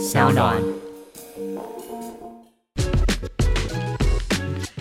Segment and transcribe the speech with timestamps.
[0.00, 0.56] 小暖。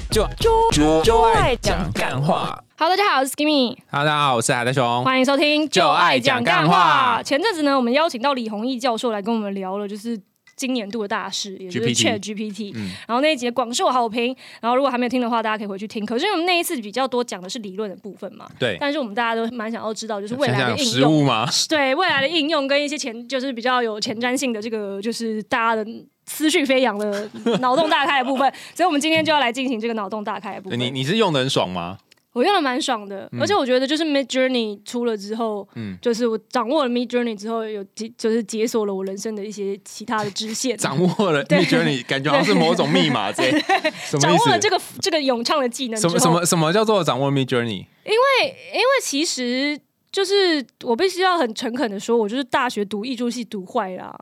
[0.10, 0.26] 就
[0.72, 2.58] 就就爱讲干话。
[2.78, 5.03] Hello，大家好，我是 Skimmy，Hello，大家好，我是海带兄。
[5.03, 10.18] 欢迎收听《就爱讲干话前阵子呢，我们邀请到李弘毅教授来跟我们聊了，就是
[10.59, 12.73] 今年度的大事，也就是 Chat GPT。
[12.75, 16.05] 嗯然后那一节广受好评，然后如果还没有听的话，大家可以回去听。
[16.05, 21.25] 可是我们那一次比较多讲的是理论的部分嘛，对，但是我们大家都蛮想要知道，就是未来的应用？
[21.70, 25.89] 对未来的应用跟一些前就是比较有前瞻性的这个，就是大家的。
[26.31, 27.27] 思绪飞扬的
[27.59, 30.80] 脑洞大开的部分， 所以我们今天就要来进行这个脑洞大开的部分。
[30.80, 31.98] 你你是用的很爽吗？
[32.33, 44.59] 我用的蛮爽的，而且我觉得就是 Mid Journey 出了之后，嗯就是我掌握了 Mid Journey 之后，有解就是解锁了我人生的一些其他的支线， 掌握了，Mid Journey， 感觉好像是某种密码之类，什么意思掌握了？
[44.59, 47.85] 这个这个咏唱的技能什么什么什么叫做掌握 Mid Journey？
[48.05, 49.80] 因为因为其实
[50.11, 54.16] 就是我必须要很诚恳的说，我就是大学读艺术系读坏啦。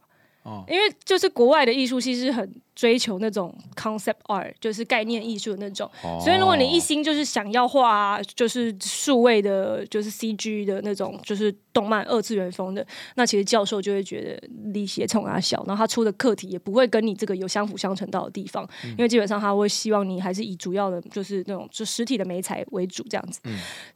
[0.47, 5.89] 哦因为就是国外的艺术系是很追求那种 concept art，就是概念艺术的那种。
[6.03, 23.41] 哦所以如果你一心就是想要画就是数位的，就是 CG 的那种，就是动漫二次元风的，那其实教授就会觉得力气冲啊小，然后他出的课题也不会跟你这个有相辅相成到的地方，因为基本上他会希望你还是以主要的就是那种就实体的美材为主这样子。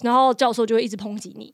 [0.02, 1.54] 然后教授就会一直抨击你，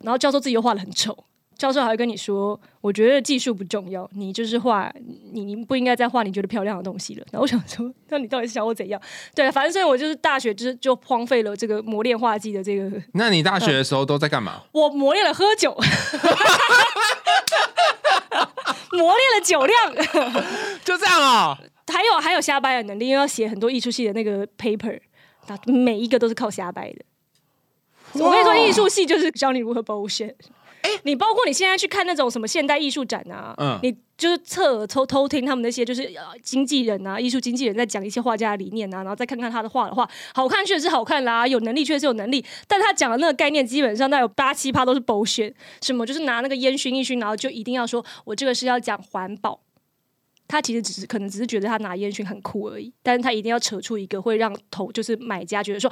[0.00, 1.16] 然后教授自己又画的很丑。
[1.56, 4.92] 教授还会跟你说：“我觉得技术不重要，你就是画
[5.32, 9.00] 你你不应该再画你觉得漂亮的东西了。”然后我想说，那你到底是想我怎样？
[9.34, 14.62] 对，反正所以我就是大学就是就荒废了这个磨练画技的这个，那你大学的时候都在干嘛？
[14.72, 15.72] 我磨练了喝酒，
[18.92, 19.94] 磨练了酒量，
[20.84, 21.58] 就这样啊？
[21.86, 24.98] 还有还有瞎掰的能力，因为要写很多艺术系的那个 paper，
[25.46, 27.04] 那每一个都是靠瞎掰的。
[28.14, 30.34] 我跟你说，艺术系就是教你如何 bullshit。
[31.04, 49.60] 你包括你现在去看那种什么现代艺术展啊，嗯你就是侧耳偷偷听他们那些就是呃经纪人啊、艺术经纪人在讲一些画家的理念啊，然后再看看他的画的话，好看确实是好看啦，有能力确实有能力，但他讲的那个概念基本上那有八七趴都是 bullshit，什么就是拿那个烟熏一熏，然后就一定要说我这个是要讲环保。
[50.46, 55.90] 他其实只是可能只是觉得他拿烟熏很酷而已，但是他一定要扯出一个会让投就是买家觉得说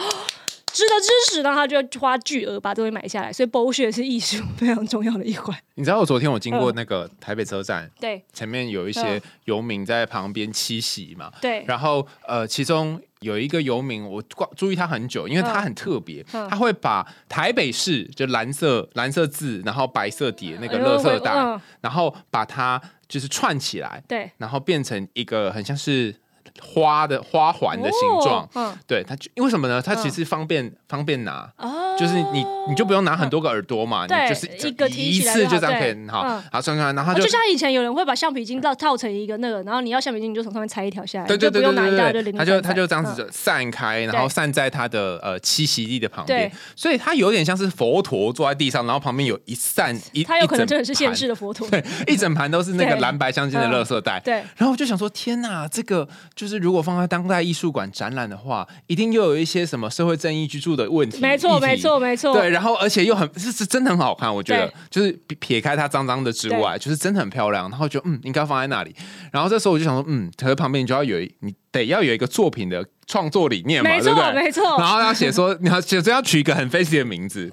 [0.72, 3.33] 值得支持，然后他就要花巨额把东西买下来。
[3.33, 5.56] 所以 bullshit 是艺术非常重要的一环。
[5.75, 26.15] 你知道我昨天我经过那个台北车站，对前面有一些嗯游民在旁边栖息嘛，对，然后呃，其中有一个游民，我挂注意他很久，因为他很特别，嗯他会把台北市就蓝色蓝色字，然后白色底那个哎呦垃圾袋，嗯然后把它就是串起来，对然后变成一个很像是
[26.61, 28.49] 花的花环的形状。
[28.55, 29.81] 哦对它就因为什么呢？
[29.81, 31.97] 它其实方便、方便拿，嗯哦。
[31.99, 36.43] 就是你你就不用拿很多个耳朵嘛，对你就是一个一次就这样可以对好，嗯。
[36.51, 51.69] 好算算，然后他就像以前有人会把橡皮筋套套成一个那个，然后你要橡皮筋你就从上面拆一条下来，对对对你就不用拿一大对对对，堆零零他就这样子散开，然后散在他的呃栖息地的旁边，所以它有点像是佛陀坐在地上，然后旁边有一扇一，它有可能真的是现世的佛陀。
[51.69, 54.21] 对，一整盘都是那个蓝白相间的垃圾袋。
[54.21, 54.34] 对。
[54.57, 56.09] 然后我就想说，天哪，这个
[56.42, 61.20] 就是如果放在当代艺术馆展览的话，一定又有一些什么社会正义居住的问题。
[61.20, 62.34] 没错，没错，没错。
[62.34, 67.70] 对，然后而且又很是是真的很好看，我觉得就是撇撇开它脏脏的之外，就是真的很漂亮。
[67.70, 68.92] 然后就嗯，应该放在那里。
[69.30, 74.32] 然后这时候我就想说，嗯，可是旁边你就要有一你得要有一个作品的创作理念嘛，对不对？
[74.32, 77.53] 没错然后要写说，你要写说要取一个很 fancy 的名字。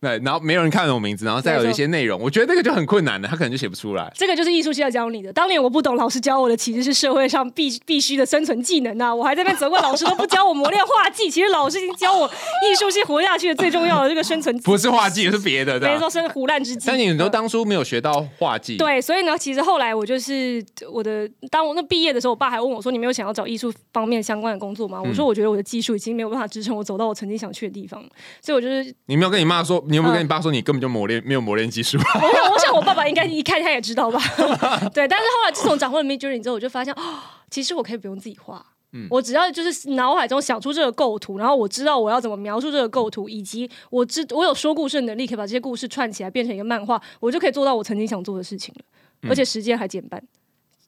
[0.00, 4.12] 对，然后没有人看得懂名字，然后再有一些内容，我觉得那个就很困难的，他可能就写不出来。
[4.14, 5.32] 这个就是艺术系要教你的。
[5.32, 9.12] 当年我不懂，老师教我的其实是社会上必必须的生存技能啊！
[9.12, 14.72] 我还在那责怪老师都不教我磨练画技，其实老师已经教我艺术系活下去的最重要的这个生存技能。
[14.72, 16.08] 不是画技，是别的，没错，？
[16.08, 16.86] 是胡乱之技。
[16.86, 28.00] 但你都嗯当初没有学到画技，，对，所以呢，其实后来我就是我的，当我那毕业的时候，我爸还问我说：“你没有想要找艺术方面相关的工作吗？”嗯我说：“我觉得我的技术已经没有办法支撑我走到我曾经想去的地方。”
[28.40, 31.98] 所以，我就是你没有跟你妈说，你有没有跟嗯你爸说你根本就磨练没有磨练技术？
[32.14, 34.20] 我想，我想我爸爸应该一看他也知道吧。
[34.94, 37.18] 对，但是后来自从掌握了 Mid Journey 之后，我就发现，哦，
[37.50, 38.64] 其实我可以不用自己画。
[38.92, 48.84] 嗯我只要就是脑海中想出这个构图，然后我知道我要怎么描述这个构图，以及我知我有说故事的能力，可以把这些故事串起来变成一个漫画，我就可以做到我曾经想做的事情了，
[49.22, 50.22] 嗯而且时间还减半，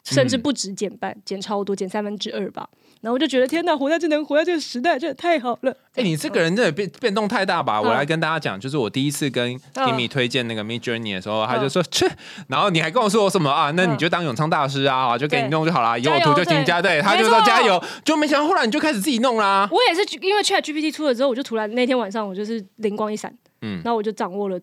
[0.05, 2.67] 甚至不止减半，减超多，减三分之二吧。
[3.01, 5.75] 然后我就觉得天哪，活在这能活在这个时代，真的太好了。
[5.95, 7.79] 哎、你这个人真的变变动太大吧？
[7.79, 12.07] 嗯我来跟大家讲，就是我第一次跟 Kimi 推荐那个 Mid Journey 的时候，他就说切，
[12.49, 13.71] 然后你还跟我说什么啊？
[13.73, 19.69] 那你就当永昌大师啊，啊就给你弄就好啦，有嗯加油图就请加对，他就说加油，就没想到后来你就开始自己弄啦。
[19.73, 24.61] 我也是因为 Chat GPT 出了之后，我就突然那天晚上我就是灵光一闪，嗯然后我就掌握了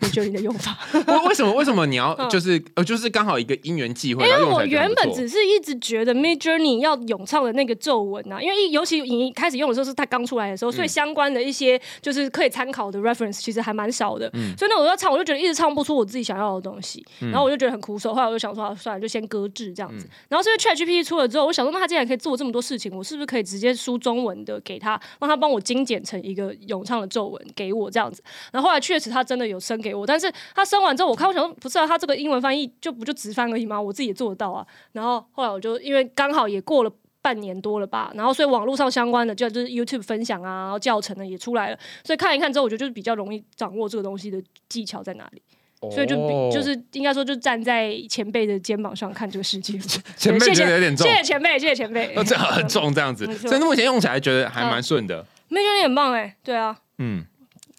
[0.00, 0.76] Midjourney 的用法。
[0.92, 14.30] 为为什么为什么你要就是呃就是刚好一个因缘际会，嗯因为我原本只是一直觉得 Mid Journey 要咏唱的那个皱纹啊，因为一尤其你一开始用的时候是它刚出来的时候，嗯所以相关的一些就是可以参考的 reference 其实还蛮少的。
[14.34, 18.12] 嗯所以那我要唱，我就觉得一直唱不出我自己想要的东西，然后我就觉得很苦手。
[18.14, 20.08] 后来我就想说，啊算了，就先搁置这样嗯子。
[20.28, 28.22] 然后这个 Chat GPT 出了之后，我想说，那他既然可以做这么多事情，我是不是可以直接输中文的给他，让他帮我精简成一个咏唱的皱纹给我这样子？
[28.52, 33.80] 然后后来确实他真的有生给我，但是他生完之后，我看我想说，不是啊，他这个英文翻译就不就直翻而已吗？
[33.80, 34.66] 我自己也做得到啊。
[34.92, 36.90] 然后后来我就因为刚好也过了。
[37.22, 45.42] 半年多了吧，然后所以网络上相关的就就是 YouTube 分享啊，然后教程呢也出来了，所以看一看之后，我觉得就是比较容易掌握这个东西的技巧在哪里，
[45.90, 46.14] 所以就
[46.52, 49.76] 就是应该说就站在前辈的肩膀上看这个世界。
[50.16, 52.14] 前辈觉得有点重谢，谢前辈，谢谢前辈。
[52.14, 55.26] 很重这样子，所以目前用起来觉得还蛮顺的。
[55.48, 57.24] 没觉得你很棒哎、对啊，嗯，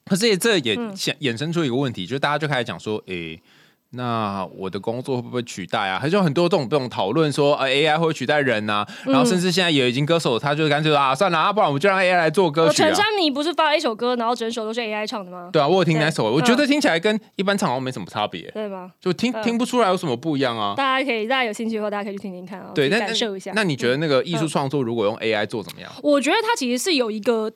[0.09, 3.39] 可是这也嗯衍衍生出一个问题，就是大家就开始讲说，诶、
[3.91, 5.97] 那我的工作会不会取代啊？
[5.97, 8.85] 还是有很多这种这种讨论说，呃，AI 会不会取代人啊？
[9.05, 12.95] 嗯然后甚至现在也已经歌手，他就干脆说啊，算了啊，不然我们就让 AI 来做歌曲啊陈。
[12.95, 15.49] 珊妮不是发了一首歌，然后整首都是 AI 唱的吗？
[15.53, 18.91] 对啊，我有听那首，我觉得嗯听起来跟一般唱好像没什么差别，对吗？
[18.99, 20.73] 就听嗯听不出来有什么不一样啊。
[20.75, 23.53] 大家可以，大家有兴趣的话，大家可以去听听看啊，对，那感受一下。
[23.55, 25.89] 那你觉得那个艺术嗯创作如果用 AI 做怎么样？
[26.03, 27.49] 我觉得它其实是有一个，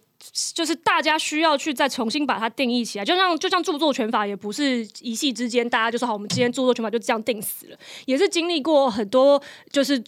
[0.54, 9.42] 就是大家需要去再重新把它定义起来，就像就像著作权法也不是一夕之间大家就说好，我们今天著作权法就这样定死了，也是经历过很多
[9.72, 10.02] 就是。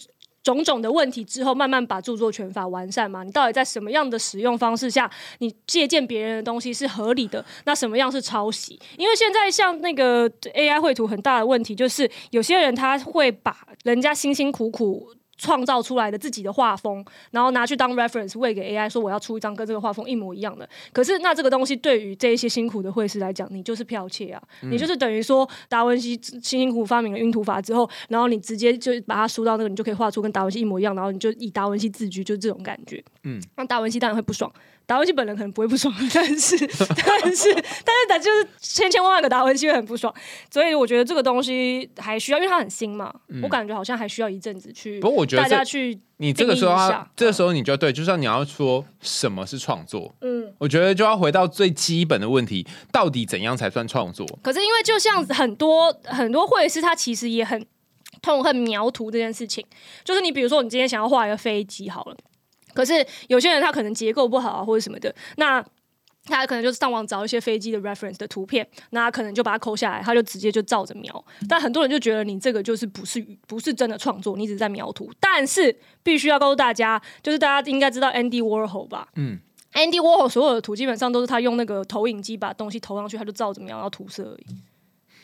[0.44, 3.24] 种种的问题之后，慢慢把著作权法完善嘛？
[3.24, 7.42] 你到底在什么样的使用方式下，你借鉴别人的东西是合理的？
[7.64, 8.78] 那什么样是抄袭？
[8.98, 20.68] 因为现在像那个 AI 绘图很大的问题，就是有些人他会把人家辛辛苦苦创造出来的自己的画风，然后拿去当 reference 喂给 AI，说我要出一张跟这个画风一模一样的。
[20.92, 24.42] 可是那这个东西对于这一些辛苦的绘师来讲，你就是剽窃啊！
[24.62, 33.02] 你就是等于说达文西辛辛苦苦发明了晕图法之后，然后你直接就把它输到那个，你就可以画出跟达文西一模一样，然后你就以达文西自居，就这种感觉。
[33.24, 34.52] 嗯嗯，那达文西当然会不爽。
[34.86, 40.14] 达文西本人可能不会不爽， 但是但是但是他就是千千万万个达文西会很不爽，
[40.50, 43.10] 所以我觉得这个东西还需要，因为它很新嘛，
[43.42, 46.76] 我感觉好像还需要一阵子去，不过我觉得大家去你这个时候
[47.16, 50.14] 这个时候你就要对，就是要你要说什么是创作。
[50.20, 50.52] 嗯。
[50.58, 54.26] 我觉得就要回到最基本的问题，到底怎样才算创作？
[54.42, 57.66] 可是因为就像很多很多绘师，他其实也很
[58.20, 59.64] 痛恨描图这件事情。
[60.04, 62.16] 就是你比如说，你今天想要画一个飞机好了，
[62.74, 65.64] 可是有些人他可能结构不好啊，或者什么的，那。
[66.26, 71.22] 他可能就是上网找一些飞机的 reference 的图片，那他可能就把它抠下来，他就直接就照着描。
[71.46, 75.12] 但很多人就觉得你这个就是不是不是真的创作，你只是在描图。
[75.20, 79.06] 但是必须要告诉大家，就是大家应该知道 Andy Warhol 吧？
[79.16, 79.38] 嗯
[79.74, 84.46] Andy Warhol 所有的图基本上都是他用那个投影机把东西投上去，他就照着描，然后涂色而已。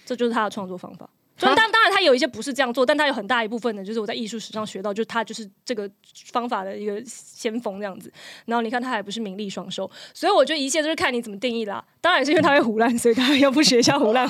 [0.04, 1.08] 这就是他的创作方法。
[1.40, 5.90] 所以当当然他有一些不是这样做，但他有很大一部分呢，就是我在艺术史上学到，就是他就是这个
[6.30, 8.12] 方法的一个先锋这样子。
[8.44, 11.82] 然后你看他还不是名利双收，所以我觉得一切都是看你怎么定义啦。
[12.00, 14.28] 当然是因为他会胡乱，所以他要不学一下胡乱，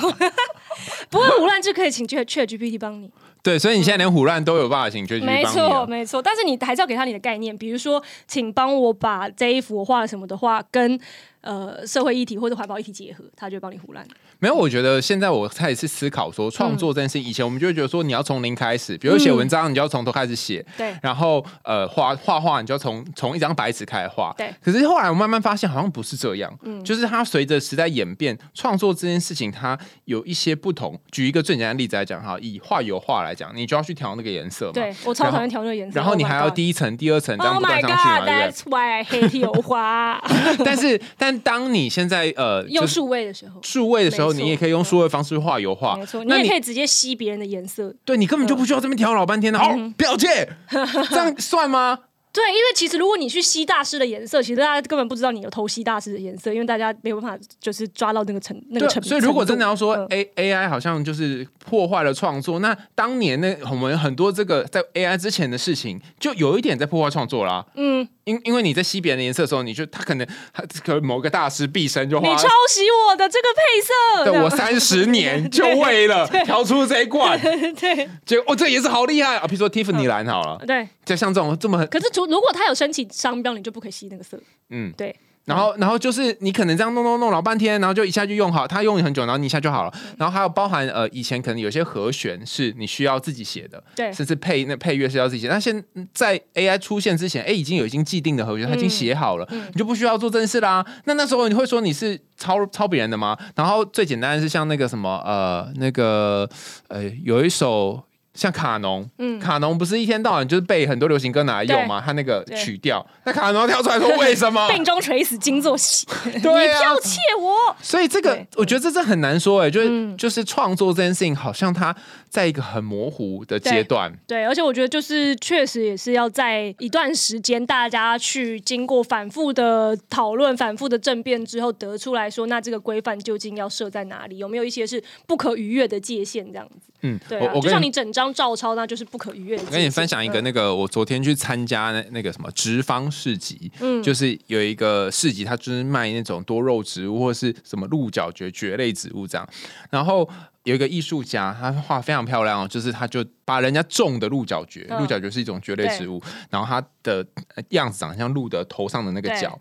[1.09, 3.11] 不会胡乱就可以请 Chat Chat GPT 帮你。
[3.43, 10.99] 对，所以你现在连胡乱都有办法请 c h 没 a 错，没错，但是你还是要给他你的概念，比如说，请帮我把这一幅我画了什么的话，跟
[11.41, 14.05] 呃社会议题或者环保议题结合，他就会帮你胡乱。
[14.39, 17.23] 没有，我觉得现在我开始思考说创作这件事情。
[17.23, 24.33] 以前我们就会觉得说你要从零开始，比如写文章，你就要从头开始写，对然后呃画画画，你就要从从一张白纸开始画。
[24.37, 26.51] 对可是后来我慢慢发现，好像不是这样。
[26.63, 30.99] 嗯就是它随着时代演变，创作这件事情它有一些不同。
[31.11, 34.73] 举一个最简单的例子来讲哈，以画油画来讲，你就要去调那个颜色嘛。
[34.73, 40.19] 对我超讨厌调那个颜色，然后你 Oh 还要第一层、第二层这样 Oh 不断上去嘛 that's why I hate 油 画。
[40.65, 45.95] 但是，但当你现在呃，用数位的时候，数位的时候，你也可以用数位方式画油画。
[45.97, 47.93] 没错，你也可以直接吸别人的颜色。
[48.05, 49.59] 对你根本就不需要这边调老半天的。
[49.59, 50.49] 好，表姐，
[51.09, 51.99] 这样算吗？
[52.33, 59.01] 对，因为其实如果你去吸大师的颜色，其实大家根本不知道你有偷吸大师的颜色，因为大家没有办法就是抓到那个程那个程。
[59.03, 67.65] 对，所以如果真的要说程度 A A I 好像就是破坏了创作，那当年那我们很多这个在 A I 之前的事情，就有一点在破坏创作啦。
[67.75, 79.45] 嗯，因因为你在吸别人的颜色的时候，你就他可能他可能某个大师毕生就花你抄袭我的这个配色，对我三十 年就为了调出这一罐，对结果哦这颜色好厉害啊！
[79.45, 80.87] 比如说 Tiffany 蓝好了，对。
[81.11, 84.39] 就像这种这么可是，除如果他有申请商标，你就不可以吸那个色。
[84.69, 85.13] 嗯，对，
[85.43, 89.93] 然后，然后就是你可能这样弄弄弄老半天，然后就一下就用好，他用很久，然后你一下就好了。
[90.17, 95.49] 然后还有包含呃，以前可能有些和弦是你需要自己写的，对甚至配那配乐是要自己写。
[95.49, 100.85] 那现在 AI 出现之前，哎，已经有已经既定的和弦，他已经写好了，你就不需要做这件事啦。
[101.03, 103.37] 那那时候你会说你是抄抄别人的吗？
[103.55, 106.49] 然后最简单的是像那个什么呃，那个
[106.87, 108.01] 呃，有一首。
[108.33, 112.01] 像卡农，嗯，卡农不是一天到晚就是被很多流行歌拿来用吗？
[112.05, 114.69] 他那个曲调，那卡农跳出来说为什么？
[114.69, 116.79] 病中垂死金作戏，你 对啊。
[116.81, 117.75] 剽窃我。
[117.81, 120.17] 所以这个我觉得这是很难说哎、就是、嗯。
[120.17, 121.95] 就是创作这件事情，好像它
[122.31, 124.11] 在一个很模糊的阶段。
[124.25, 134.37] 对，而且我觉得就是确实也是要在一段时间，大家去经过反复的讨论、反复的争辩之后，得出来说，那这个规范究竟要设在哪里？
[134.37, 136.45] 有没有一些是不可逾越的界限？
[136.51, 139.63] 这样子，嗯，对啊，我我就像你整张照抄，那就是不可逾越的。
[139.67, 149.45] 我跟你分享一个嗯那个，我昨天去参加那那个什么直方市集，嗯，就是有一个市集，它就是卖那种多肉植物或是什么鹿角蕨蕨类植物这样。
[149.89, 150.27] 然后
[150.63, 157.25] 有一个艺术家，他画非常漂亮哦，就是他就把人家种的鹿角蕨，嗯鹿角蕨是一种蕨类植物，然后它的
[157.55, 159.59] 呃样子长得像鹿的头上的那个角。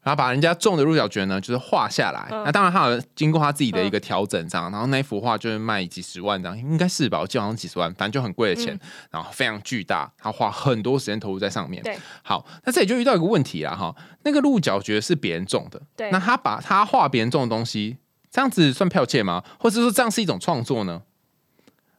[0.00, 2.28] 然后把人家种的鹿角蕨呢，就是画下来。
[2.30, 4.70] 嗯那当然，他有经过他自己的一个调整，这样。
[4.70, 7.18] 然后那一幅画就是卖几十万这样，应该是吧？
[7.20, 8.78] 我记得好像几十万，反正就很贵的钱。
[9.10, 11.82] 然后非常巨大，他花很多时间投入在上面。
[11.82, 13.94] 对，好，那这里就遇到一个问题啦哈。
[14.22, 17.98] 那个鹿角蕨是别人种的，对那他把他画别人种的东西，
[18.30, 19.42] 这样子算剽窃吗？
[19.58, 21.02] 或者说这样是一种创作呢？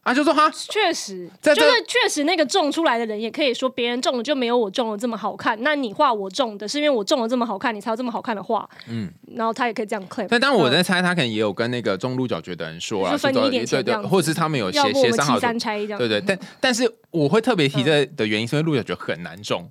[0.02, 5.62] 啊，就说哈，确实，就是确实那个种出来的人，也可以说别人种的就没有我种的这么好看。
[5.62, 8.68] 那你画我种的，是因为我种的这么好看，你才有这么好看的画。
[8.88, 10.26] 嗯，然后他也可以这样 claim。
[10.30, 15.98] 但当然我嗯在猜，他可能也有跟那个中鹿角蕨的人说啦，说就分你一点钱对对，或者是他们有要协协商好的三拆这样。
[15.98, 19.70] 对对，但但是我会特别提这的原因，是因为鹿角蕨很难种，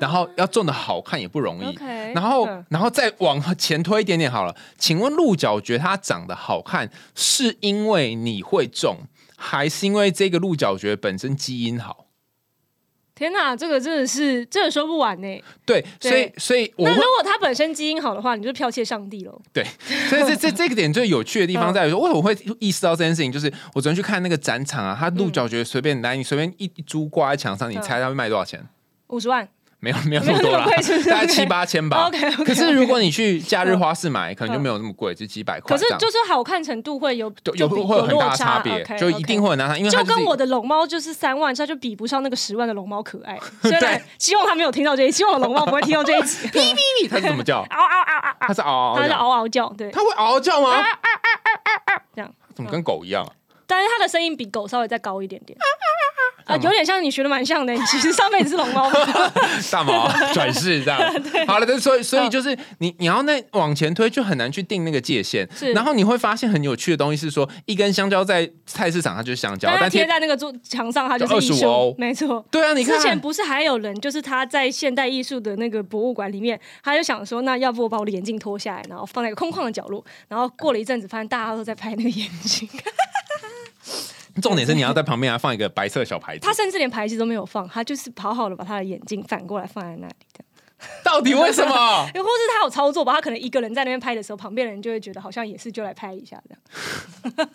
[0.00, 1.64] 然后要种的好看也不容易。
[1.64, 4.54] 啊 OK，然后嗯，然后再往前推一点点好了。
[4.78, 8.98] 请问鹿角蕨它长得好看，是因为你会种，
[9.36, 12.04] 还是因为这个鹿角蕨本身基因好？
[13.14, 15.42] 天哪，这个真的是这个说不完呢。
[15.64, 19.40] 对，所以所以我那如果他本身基因好的话，你就剽窃上帝喽。
[19.54, 19.64] 对，
[20.10, 23.32] 所以这这这个点最有趣的地方在于说，为什么我会意识到这件事情？
[23.32, 28.62] 就是我昨天去看那个展场啊，它鹿角蕨随便来，你随便一一株挂在墙上，你猜它会卖多少钱？
[29.06, 29.48] 五十万，
[29.86, 32.10] 没有没有那么多啦没有那么贵是，是大概七八千吧。
[32.44, 35.76] 可是如果你去假日花市买，可能就没有那么贵，就几百块。
[35.76, 43.38] 可是就是好看程度会有有会有很大的差别就一定会有差，因为就是跟我的龙猫就是三万，它就比不上那个十万的龙猫可爱。
[43.62, 46.48] 虽然希望他没有听到这一集，希望我龙猫不会听到这一集。
[46.48, 47.58] 哔哔哔，它是怎么叫？
[47.70, 49.90] 嗷嗷嗷嗷嗷，它是嗷嗷它是叫，嗷嗷叫，对。
[49.92, 50.84] 它会嗷嗷叫吗？
[52.14, 53.30] 这样，怎么跟狗一样啊？
[53.68, 55.58] 但是它的声音比狗稍微再高一点点。
[56.46, 58.90] 啊，有点像你学的蛮像的，你 其实上辈子是龙猫。
[59.70, 60.98] 大毛 转世这样。
[61.46, 65.48] 好了，所以所以就是你你要那往前推，就很难去定那个界限。
[65.54, 72.46] 是然后你会发现很有趣的东西是说，一根香蕉在菜市场它就是香蕉，但贴贴在那个桌墙上，它就是艺25欧术，没错。
[72.50, 82.68] 对啊，你看之前不是还有人，就是他在现代艺术的那个博物馆里面，他就想说，那要不我把我的眼镜脱下来，然后放在一个空旷的角落，然后过了一阵子，发现大家都在拍那个眼镜，
[84.42, 90.46] 重点是你要在旁边还放一个白色小牌子他，甚至连牌子都没有放，他就是好好的把他的眼镜反过来放在那里，这样。
[91.02, 92.10] 到底为什么？
[92.14, 97.48] 又 或是他有操作吧，他可能一个人在那边拍的时候，旁边的人就会觉得好像也是就来拍一下这样。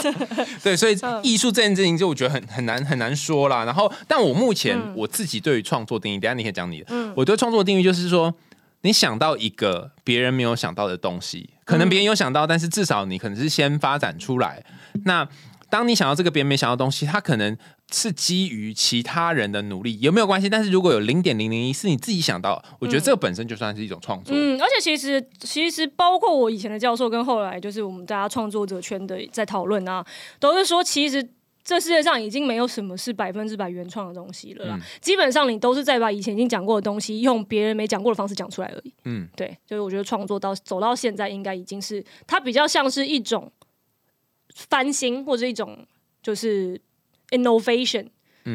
[0.64, 3.66] 对，所以嗯艺术这件事情，就我觉得很很难很难说啦。
[3.66, 6.86] 然后，但我目前嗯我自己对于创作定义，等下你可以讲你的。
[6.88, 8.34] 嗯我对创作的定义就是说，
[8.80, 14.64] 你想到一个别人没有想到的东西，可能别人有想到，但是至少你可能是先发展出来。
[15.04, 15.28] 那
[15.74, 17.58] 当你想到这个别人没想到的东西，它可能
[17.90, 20.48] 是基于其他人的努力，有没有关系？
[20.48, 24.32] 但是如果有零点零零一是你自己想到，我觉得这个本身就算是一种创作。
[24.36, 30.06] 嗯，而且其实其实包括我以前的教授跟后来就是我们大家创作者圈的在讨论啊，
[30.38, 31.28] 都是说其实。
[31.66, 38.92] 这世界上已经没有什么是百分之百原创的东西了啦，基本上你都是在把以前已经讲过的东西，用别人没讲过的方式讲出来而已。
[39.06, 43.50] 嗯，对，就是我觉得创作到走到现在，应该已经是它比较像是一种
[44.54, 45.86] 翻新或者一种
[46.22, 46.80] 就是
[47.30, 48.06] innovation，、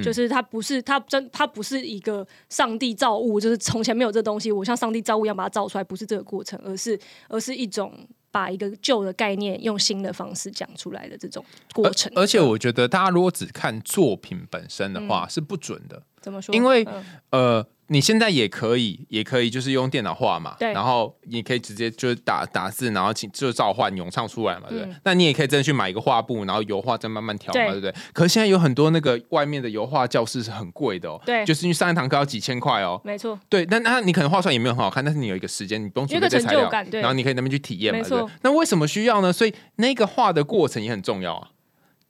[0.04, 7.94] 就是它不是它真它不是一个上帝造物，就是从前没有这东西，我像上帝造物一样把它造出来，不是这个过程，而是而是一种
[8.32, 12.12] 把一个旧的概念用新的方式讲出来的这种过程。
[12.16, 16.02] 而且我觉得大家如果只看作品本身的话、是不准的。
[16.22, 16.54] 怎么说？
[16.54, 24.94] 因为嗯呃，你现在也可以，也可以就是用电脑画嘛，对然后你可以直接就是打打字，然后请就召唤咏唱出来嘛，对不对？
[24.94, 27.94] 嗯那你也可以真的去买一个画布，然后油画再慢慢调嘛，对对不对？
[28.14, 33.02] 可是现在有很多那个外面的油画教室是很贵的哦，对就是你上一堂课要几千块哦。
[33.04, 38.26] 没错，对，那那你可能画出来也没有很好看，但是你有一个时间，你不用准备这材料然后你可以那边去体验嘛，对？
[38.42, 39.34] 那为什么需要呢？
[39.34, 41.50] 所以那个画的过程也很重要啊。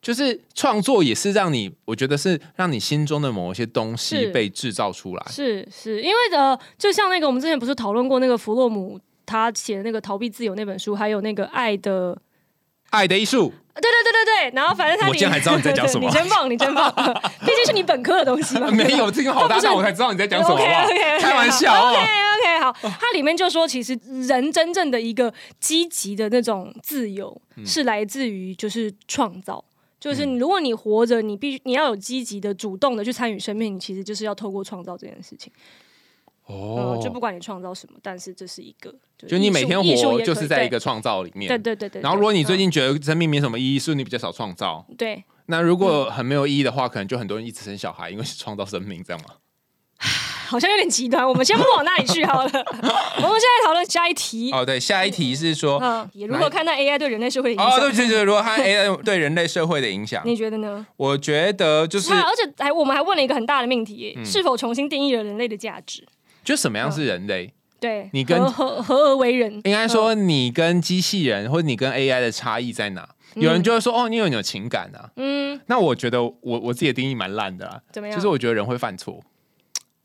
[0.01, 5.25] 就是创作也是让你，我觉得是让你心中的某一些东西被制造出来。
[5.29, 12.15] 是是，因为呃，就像那个我们之前不是讨论过那个弗洛姆他写的那个《逃避自由》那本书，还有那个《爱的》。
[12.91, 16.91] 爱的艺术，对对对对对，然后反正他我竟然还知道你在讲 什么你真棒，你真棒，
[17.41, 18.65] 毕竟是你本科的东西嘛。
[18.73, 20.57] 没有这个好大不是大，我才知道你在讲什么，
[21.21, 21.99] 开玩笑哦 OK。
[22.01, 23.95] OK，好，它里面就说，其实
[24.27, 29.63] 人真正的一个积极的那种自由，嗯是来自于就是创造。
[29.99, 35.51] 就是如果你活着，你必须你要有积极的、主动的去参与生命，你其实就是要透过创造这件事情。
[36.45, 41.47] 哦嗯，就不管你创造什么，但是这是一个，就就你每天活就是在一个创造里面。
[41.47, 42.01] 对对对对对。
[42.01, 44.85] 然后如果你最近、觉得生命没什么意义，是你比较少创造。
[44.89, 49.33] 嗯对那如果很没有意义的话，可能就很多人一直生小孩，因为是创造生命，这样吗？
[50.49, 52.49] 好像有点极端，我们先不往那里去好了。
[52.51, 54.51] 我们现在讨论下一题。
[54.51, 57.79] 哦，对，下一题是说，嗯，也如何看待 AI 对人类社会的影哦，响？
[57.81, 60.85] 对对对，如果看 AI 对人类社会的影响，你觉得呢？
[60.97, 66.03] 我觉得就是啊，而且还我们还问了一个很大的命题是否重新定义了人类的价值？
[66.43, 67.53] 就什么样是人类？
[67.79, 69.53] 对，你跟何何何而为人？
[69.63, 73.07] 应该说你跟机器人或者你跟 AI 的差异在哪？
[73.35, 75.11] 有人就会说，哦，你有你有情感啊。
[75.15, 78.15] 嗯，那我觉得我我自己的定义蛮烂的啦，怎么样？
[78.17, 79.21] 就是我觉得人会犯错，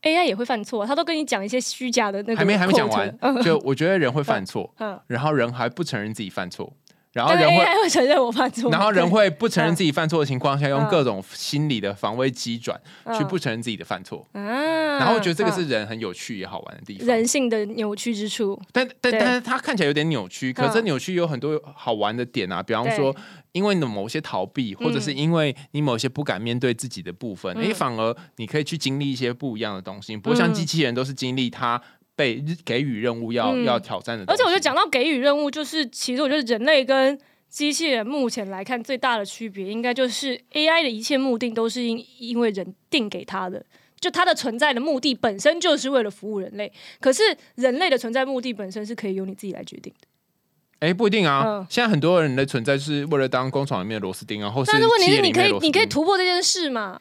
[0.04, 3.42] AI 也会犯错，他都跟你讲一些虚假的那个，还没还没讲完，嗯。
[3.42, 6.72] 就我觉得人会犯错， 嗯，然后人还不承认自己犯错，
[7.14, 12.78] 然后人会会承认我犯错，然后人会不承认自己犯错的情况下，用嗯各种心理的防卫机转
[13.16, 14.26] 去嗯不承认自己的犯错。
[14.32, 17.06] 嗯，然后我觉得这个是嗯人很有趣也好玩的地方。
[17.06, 18.60] 人性的扭曲之处。
[18.72, 23.14] 但但但是它看起来有点扭曲，可是扭曲有很多好玩的点啊，比方对说，
[23.52, 31.80] 因为你的某些逃避，或者是因为你某些不敢面对自己的部分，嗯诶，反而你可以去经历一些不一样的东西，不会像嗯机器人都是经历他
[32.16, 34.24] 被给予任务要嗯要挑战的。
[34.26, 37.18] 而且我觉得讲到给予任务，就是其实我觉得人类跟
[37.48, 43.64] 机器人目前来看最大的区别，应该就是 AI 的一切目的都是因因为人定给它的。
[44.00, 47.22] 就它的存在的目的本身就是为了服务人类，可是
[47.54, 50.06] 人类的存在目的本身是可以由你自己来决定的。
[50.80, 51.66] 哎，不一定啊嗯。
[51.70, 57.00] 现在很多人的存在是为了当工厂里面的螺丝钉啊，或是但是问题是，你可以你可以突破这件事嘛？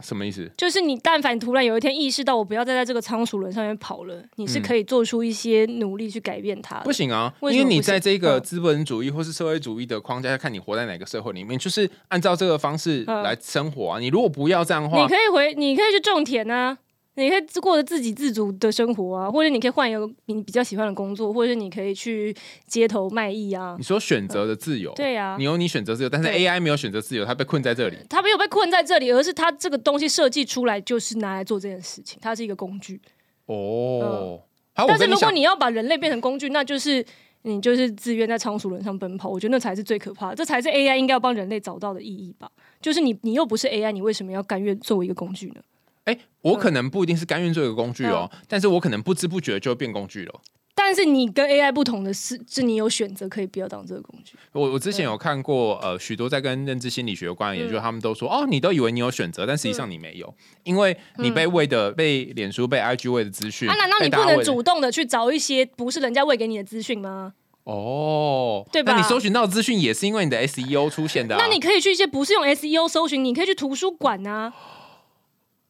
[0.00, 0.50] 什么意思？
[0.56, 6.84] 就是你但凡突然有一天意识到我不要再在这个仓鼠轮上面跑了，你是嗯可以做出一些努力去改变它的。
[6.84, 13.98] 不行啊，因为你在这个嗯资本主义或是社会主义的框架下，看你活在哪个社会里面，就是按照这个方式嗯来生活啊。
[13.98, 16.76] 你如果不要这样的话你可，以回，你可以去种田啊，
[17.16, 22.34] 你可以过着自给自足的生活啊，或者你可以换一个你比较喜欢的工作，或者是你可以去
[22.66, 23.84] 街头卖艺啊你。
[23.84, 27.96] 说选择的自由，对啊你有你选择自由，但是 AI 没有选择自由，它被困在这里。
[28.10, 33.00] 它没有被困在这里，而是它这个东西设计出来就是拿来做这件事情，它是一个工具。
[33.46, 34.42] 哦，
[34.74, 37.04] 但是如果你要把人类变成工具，那就是
[37.42, 42.50] 你就是自愿在仓鼠轮上奔跑，我觉得那才是最可怕的，这才是 AI 应该要帮人类找到的意义吧。
[42.80, 45.60] 就是你，你又不是 AI，你为什么要甘愿作为一个工具呢？
[46.04, 48.38] 哎，我可能不一定是甘愿做一个工具哦，嗯。
[48.48, 50.40] 但是我可能不知不觉就会变工具了。
[50.76, 54.34] 但是你跟 AI 不同的是，是你有选择可以不要当这个工具。
[54.52, 57.80] 我我之前有看过呃许多在跟认知心理学有关的研究，嗯。
[57.80, 67.32] 他们都说哦，你都以为你有选择，但实际上你没有，因为你被喂的、被脸书、被 IG 喂的资讯，嗯啊，难道你不能主动的去找一些不是人家喂给你的资讯吗？
[67.62, 68.92] 哦，对吧？
[68.92, 74.52] 那你搜寻到的资讯也是因为你的 SEO 出现的、啊，那你可以去一些不是用 SEO 搜寻，你可以去图书馆啊，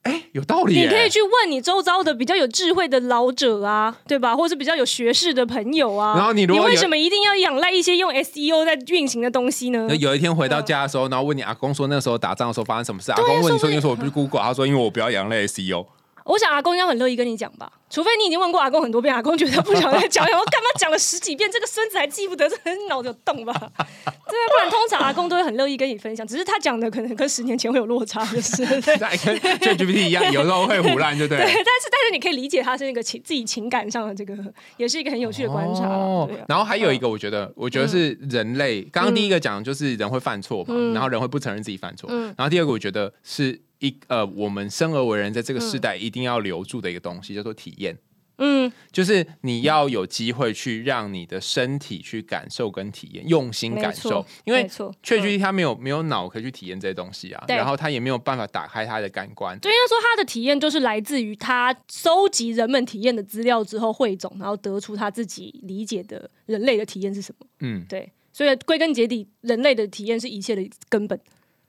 [0.05, 4.37] 哎有道理，你可以去问你周遭的比较有智慧的老者啊，对吧？
[4.37, 6.15] 或是比较有学识的朋友啊。
[6.17, 9.95] 然后你如果你为什么一定要仰赖一些用 SEO 在运行的东西呢那？
[9.97, 13.13] 有一天回到家的时候，然后问你阿公说那时候打仗的时候发生什么事？
[13.13, 15.87] 阿公问你说，你说我不是 Google，他说因为我不要仰赖 E SEO。
[16.25, 23.53] 我想阿公应该很乐意跟你讲吧，除非你已经问过阿公很多遍，阿公觉得不想再讲，然后干嘛讲了十几遍，这个孙子还记不得，这人脑子有洞吧？
[23.55, 28.97] 对啊，不然通常阿公都会很乐意跟你分享，只是他讲的可能跟十年前会有落差，就是对。
[28.97, 31.53] 再跟 ChatGPT 一样，有时候会胡乱，就对不对，。
[31.53, 34.35] 对但是但是你可以理解他是那个情自己情感上的这个，
[34.79, 35.87] 也是一个很有趣的观察。
[35.87, 38.81] 哦然后还有一个，我觉得，我觉得是人类。
[38.85, 42.09] 刚刚第一个讲的就是人会犯错嘛，嗯然后人会不承认自己犯错。
[42.11, 47.95] 嗯然后第二个，我觉得是一呃，我们生而为人，在这个时代一定要留住的一个东西，叫做体验。
[47.95, 47.99] 嗯
[48.37, 59.57] 嗯，就是你要有机会去让你的身体去感受跟体验，用心感受，因为错确嗯实他没有没有脑可以去体验这些东西啊，然后他也没有办法打开他的感官。
[59.61, 67.47] 对应该说，他的体验就是来自于他收集人们体验的资料之后汇总，然后得出他自己理解的人类的体验是什么。
[67.61, 71.17] 嗯，对，所以归根结底，人类的体验是一切的根本。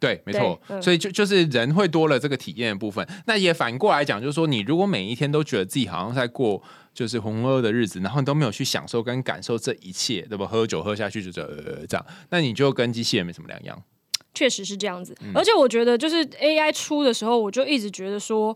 [0.06, 3.08] 对，没错，嗯所以就就是人会多了这个体验的部分。
[3.26, 6.62] 那也反过来讲，就是说，你如果每一天都觉得自己好像在过
[6.94, 10.46] 就是浑噩的日子，然后你都没有去享受跟感受这一切，对吧？
[10.46, 13.82] 喝酒喝下去就这呃这样，那你就跟机器人没什么两样。
[14.34, 18.56] 确实是这样子，嗯而且我觉得就是 AI 出的时候，我就一直觉得说，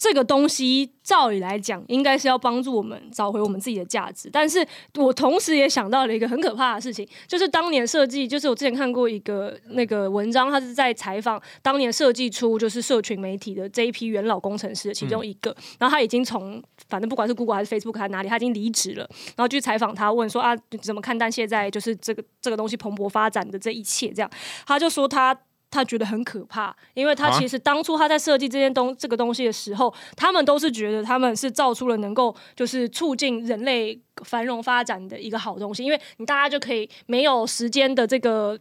[0.00, 24.30] 这个东西照理来讲应该是要帮助我们找回我们自己的价值，但是我同时也想到了一个很可怕的事情，就是当年设计，就是我之前看过一个那个文章，他是在采访当年设计出就是社群媒体的这一批元老工程师的其中一个，然后他已经从反正不管是 Google 还是 Facebook 还是哪里，他已经离职了，然后去采访他，问说啊怎么看待现在就是这个这个东西蓬勃发展的这一切这样。
[24.66, 25.38] 他就说他
[25.70, 38.58] 他觉得很可怕，因为他啊其实当初他在设计这件东这个东西的时候，他们都是觉得他们是造出了能够就是促进人类繁荣发展的一个好东西，因为你大家就可以没有时间的这个。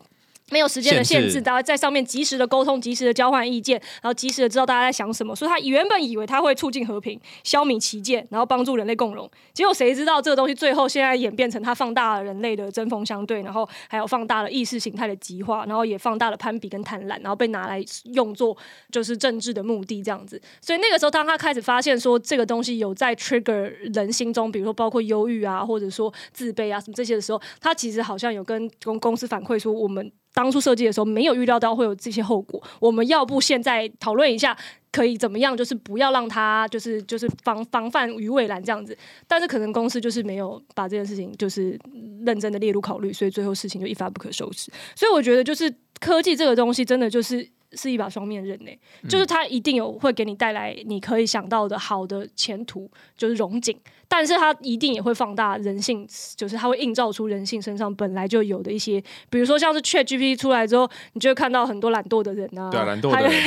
[0.52, 5.36] 没有时间的限制，大家在上面及时的沟通、及时的交换意见，然后及时的知道大家在想什么。
[5.36, 9.30] 所以他原本以为他会促进和平、消弭歧见，然后帮助人类共荣。
[9.54, 17.84] 结果谁知道这个东西最后现在演变成他放大了人类的针锋相对，然后还有放大了意识形态的极化，然后也放大了攀比跟贪婪，然后被拿来
[18.14, 18.58] 用作
[18.92, 20.42] 就是政治的目的这样子。
[20.62, 34.58] 所以那个时候，当他开始发现说这个东西有在 trigger 人心中，比如说包括忧郁啊，或者说自卑啊什么这些的时候，他其实好像有跟公公司反馈说，我们当初设计的时候没有预料到会有这些后果，我们要不现在讨论一下。
[34.92, 35.56] 可以怎么样？
[35.56, 41.80] 就是不要让它就是就是防防范于未然这样子，但是可能公司就是没有把这件事情就是
[42.26, 44.72] 认真的列入考虑，所以最后事情就一发不可收拾。
[44.96, 48.72] 所以我觉得就是科技这个东西真的就是是一把双面刃呢、
[49.08, 63.44] 就是它一定有会给你带来你可以想到的好的前途，就是荣景，但是它一定也会放大人性，就是它会映照出人性身上本来就有的一些，比如说像是 Chat GPT 出来之后，你就会看到很多懒惰的人啊，对啊，懒惰还有的人，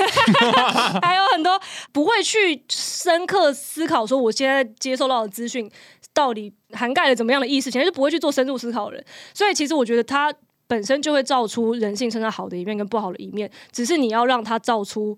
[1.02, 1.60] 还有很多
[1.92, 5.68] 不会去深刻思考，说我现在接受到的资讯
[6.14, 9.04] 到底涵盖了怎么样的意思，其实就不会去做深入思考的人。
[9.34, 10.32] 所以其实我觉得它
[10.72, 15.14] 本身就会照出人性身上好的一面跟不好的一面，只是你要让它照出。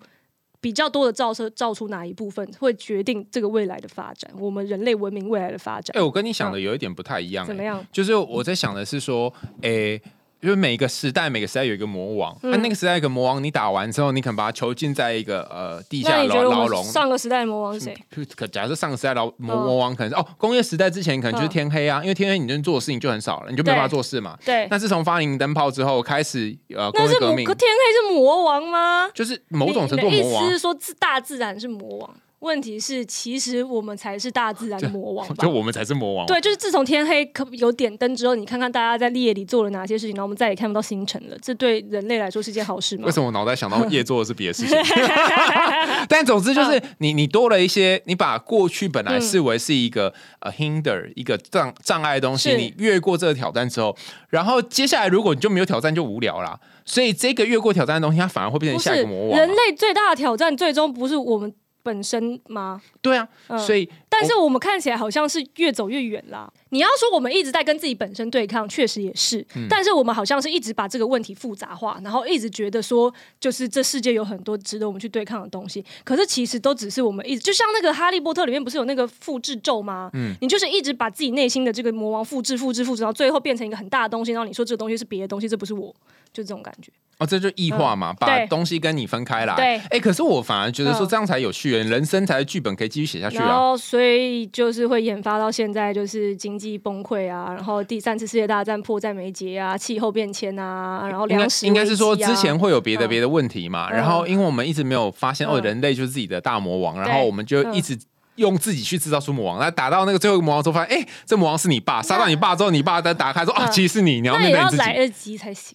[0.61, 6.01] 比较多的照射照出哪一部分，会决定这个未来的发展，我们人类文明未来的发展哎、。
[6.01, 7.85] 我跟你想的有一点不太一样、哎怎么样？
[7.91, 10.01] 就是我在想的是说，诶、
[10.45, 16.83] 就是每个时代，每个时代有一个魔王，那、嗯那个时代有一个魔王，你打完之后，你可能把他囚禁在一个呃地下牢牢笼。
[16.83, 17.97] 上个时代的魔王是谁？
[18.35, 24.37] 可假设上个时代牢魔王可能是、哦，工业时代之前可能就是嗯天黑啊，因为天黑你能做的事情就很少了，你就没办法做事嘛。
[24.45, 29.09] 对，那自从发明灯泡之后，开始呃工业革命可，天黑是魔王吗？
[29.13, 30.59] 就是某种程度意思是。
[30.59, 32.15] 说，自大自然是魔王？
[32.45, 35.49] 问题是，其实我们才是大自然的魔王 吧就？
[35.49, 41.35] 我们才是魔王，对，就是自从天黑可有点灯之后，你看看大家在夜里做了哪些事情，然后我们再也看不到星辰了。
[41.41, 43.11] 这对人类来说是件好事吗为？
[43.11, 44.77] 什么我脑袋想到夜做的是别的事情？
[46.07, 53.97] 但总之就是你你多了一些，你把过去本来视为是一个、呃 hinder 一个障障碍的东西，你越过这个挑战之后，
[54.29, 56.59] 然后接下来如果你就没有挑战就无聊啦。
[56.87, 61.51] 所以这个越过挑战的东西，它反而会变成下一个魔王啊、人类最大的挑战，最终不是我们
[61.85, 62.81] 本身吗？
[62.99, 66.51] 对啊，嗯所以但是我们看起来好像是越走越远啦。
[66.69, 69.45] 你要说我们一直在跟自己本身对抗，确实也是。
[69.55, 75.85] 嗯但是我们好像是一直把这个问题复杂化，然后一直觉得说，就是这世界有很多值得我们去对抗的东西。
[76.03, 80.09] 可是其实都只是我们一直，就像那个《哈利波特》里面不是有那个复制咒吗？
[80.13, 85.93] 嗯你就是一直把自己内心的这个魔王复制、复制、复制，然后最后变成一个很大的东西，然后你说这个东西是别的东西，这不是我，
[86.35, 86.91] 就这种感觉。
[87.17, 89.55] 哦，这就异化嘛，把对东西跟你分开来。
[89.55, 93.57] 对哎，可是我反而觉得说嗯这样才有趣，人生才是剧本可以继续写下去然啊。
[93.57, 107.97] 后，所以就是会研发到现在，就是经济崩溃啊，然后第三次世界大战迫在眉睫啊，气候变迁啊，然后粮食、应该是说之前会有别的嗯别的问题嘛，嗯然后因为我们一直没有发现哦，嗯人类就是自己的大魔王，然对后我们就一直。
[108.35, 114.81] 用自己去制造出魔王，那打到那个最后一个魔王之后，发现哎、这魔王是你爸，杀到你爸之后，你爸再打开说啊，嗯其实是你，你要面对你自己。
[114.81, 115.73] 来得及才行，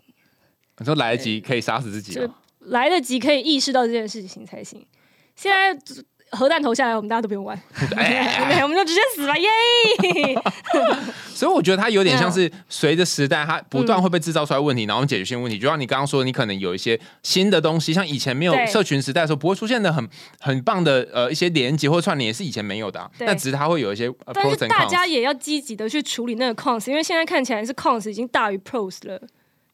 [0.81, 2.19] 你说来得及可以杀死自己？
[2.61, 4.85] 来得及可以意识到这件事情才行。
[5.37, 5.79] 现在
[6.33, 9.49] 核弹投下来，我们大家都不用玩， 对，我们就直接死了，耶！
[11.35, 15.59] 所以我觉得它有点像是随着时代，它不断会被制造出来问题，然后解决新问题。
[15.59, 23.11] 就像你刚刚说，你可能有一些新的东西，像以前没有社群时代的时候，不会出现的很很棒的呃一些连接或串联，也是以前没有的。
[23.19, 29.21] 那只是它会有一些，但是大家也要积极的去处理那个 cons，因为现在看起来是 cons 已经大于 pros 了，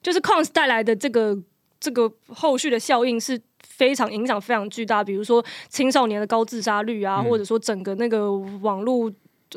[0.06, 1.36] 就是 cons 带来的这个
[1.80, 9.12] 这个后续的效应是非常影响非常巨大，比如说青少年的高自杀率啊，或者说整个那个网络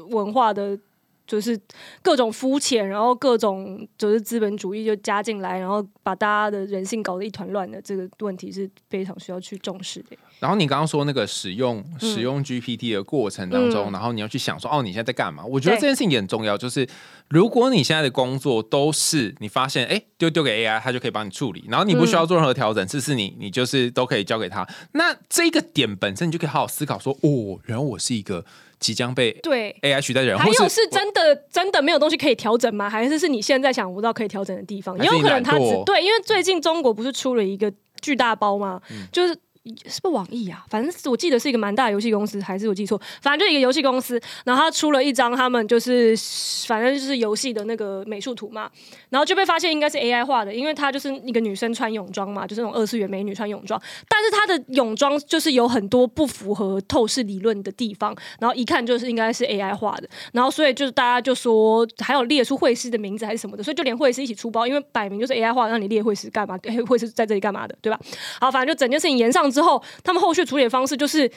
[0.08, 0.76] 文化的。
[1.30, 1.56] 就是
[2.02, 10.18] 各种肤浅，然后各种就是资本主义就加进来，然后把大家的人性搞得一团乱的这个问题是非常需要去重视的。
[10.40, 15.44] 然后你刚刚说那个使用使用 GPT 的过程当中，然后你要去想说哦，你现在在干嘛？
[15.46, 16.58] 我觉得这件事情也很重要。
[16.58, 16.88] 就是
[17.28, 24.68] 如果你现在的工作都是你发现哎丢丢给 AI，它就可以帮你处理，然后你不需要做任何调整，这是你你就是都可以交给他。
[24.94, 28.46] 那这个点本身你就可以好好思考说哦，原来我是一个。
[28.80, 32.90] 即将被对 AI 取代的人，还有是真的真的没有东西可以调整吗？
[32.90, 34.98] 还是是你现在想不到可以调整的地方？
[35.00, 37.70] 也有可能他只对，因为最近中国不是出了一个
[38.02, 38.82] 巨大包吗？
[39.12, 39.38] 就是。
[39.86, 40.66] 是不是网易啊？
[40.70, 43.00] 反正我记得是一个蛮大的游戏公司，还是我记错？
[43.22, 46.16] 反正就一个游戏公司，然后他出了一张他们就是
[46.68, 48.70] 反正就是游戏的那个美术图嘛，
[49.10, 66.58] 然后就被发现应该是 AI 画的，因为她就是一个女生穿泳装嘛，就是那种二次元美女穿泳装，但是她的泳装就是有很多不符合透视理论的地方，然后一看就是应该是 AI 画的，然后所以就是大家就说还有列出绘师的名字还是什么的，所以就连绘师一起出包，因为摆明就是 AI 画，让你列绘师干嘛？
[66.88, 68.00] 绘师在这里干嘛的，对吧？
[68.40, 71.30] 好，反正就整件事情延上之后，他们后续处理的方式就是，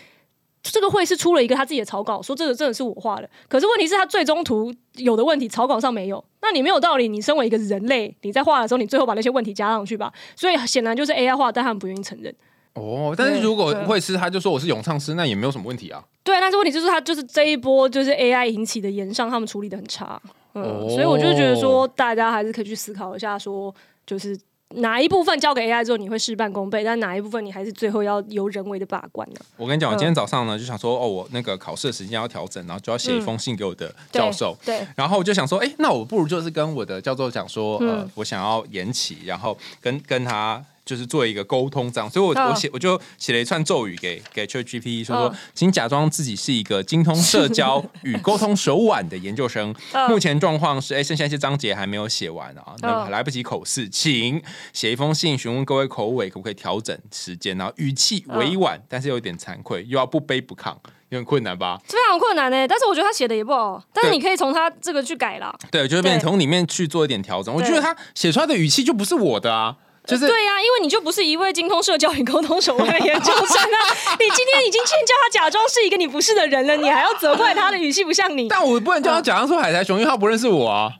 [0.62, 3.28] 这个会是出了一个他自己的草稿，说这个真的是我画的。
[3.48, 6.24] 可是问题是，他最终图有的问题，草稿上没有。
[6.40, 10.12] 那你没有道理，你身为一个人类，你在画的时候，你最后把那些问题加上去吧。
[10.36, 12.34] 所以显然就是 AI 画，但他们不愿意承认。
[12.74, 16.02] 哦，但是如果会师他就说我是咏唱师，那也没有什么问题啊。
[16.22, 20.20] 对，但是问题就是他就是这一波就是 AI 引起的延上，他们处理的很差。
[20.54, 23.74] 嗯，所以我就觉得说，大家还是可以去思考一下，说
[24.06, 24.38] 就是。
[24.76, 29.40] 哪一部分交给 AI 之后你会事半功倍，但哪一部分你还是最后要由人为的把关呢？
[29.56, 34.56] 我跟你讲，我今天早上呢就想说，哦，我那个考试的时间要调整，然后就要写一封信给我的教授。
[34.64, 40.64] 对，然后我就想说，哎，那我不如就是跟我的教授讲说，呃，我想要延期，然后跟跟他。
[40.84, 49.74] 就是做一个沟通这样，所以我我写我就写了一串咒语给给 ChatGPT，说说，请假装自己是一个精通社交与沟通手腕的研究生。
[50.10, 54.42] 目前状况是，哎，剩下一些章节还没有写完啊，那来不及口试，请
[54.72, 60.74] 写一封信询问各位口尾可不可以调整时间，然后语气委婉，但是有点惭愧，又要不卑不亢，
[61.10, 61.80] 有点困难吧？
[61.84, 65.56] 非常困难呢，但是我觉得他写的也不好，但是你可以从他这个去改了。
[65.70, 67.54] 对，就是变从里面去做一点调整。
[67.54, 69.76] 我觉得他写出来的语气就不是我的啊。
[70.04, 73.78] 就是对呀，因为你就不是一位精通社交与沟通手腕的研究生啊！
[74.18, 78.48] 你今天已经劝教他假装是一个你不是的人了，你还要责怪他的语气不像你？
[78.48, 80.92] 但我不能叫他假装说海苔熊，因为他不认识我啊。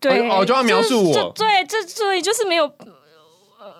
[0.00, 1.32] 对，哦，就要描述我。
[1.34, 3.74] 对，这所以就是没有呃，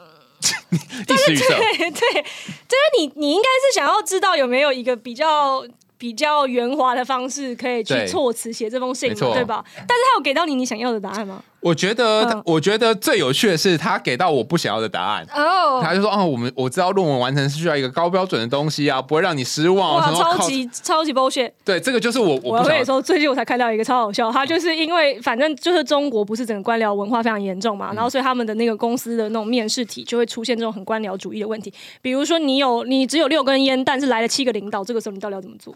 [1.08, 5.64] 意思对对，就是你你应该是想要知道有没有一个比较。
[5.98, 9.64] 比较圆滑的方式可以去措辞写这封信，对吧？
[9.76, 11.40] 但是他有给到你你想要的答案吗？
[11.62, 15.24] 我觉得，我觉得最有趣的是他给到我不想要的答案。
[15.32, 21.52] 哦，他就说：“哦，我们我知道论文完成是需要一个高标准的东西啊，不会让你失望。”哇，超级超级 bullshit！
[21.64, 35.72] 对，这个就是我我跟你说，最近我才看到一个超好笑，他就是因为反正就是中国不是整个官僚文化非常严重嘛，然后所以他们的那个公司的那种面试题就会出现这种很官僚主义的问题，比如说你有你只有六根烟，但是来了七个领导，这个时候你到底要怎么做？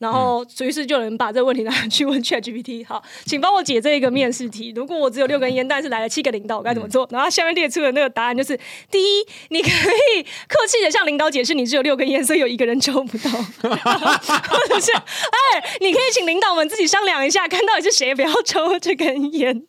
[0.00, 2.86] 然后，于是就有人把这个问题拿去问 Chat GPT。
[2.86, 4.72] 好，请帮我解这一个面试题。
[4.74, 7.06] 如果我只有六根烟，但是来了七个领导，我该怎么做？
[7.12, 8.58] 然后下面列出的那个答案就是：
[8.90, 13.28] 第一，你可以客气的向领导解释你只有六根烟，所以有一个人抽不到；
[13.60, 19.62] 或者是二，你可以请领导们自己商量一下，看到底是谁不要抽这根烟。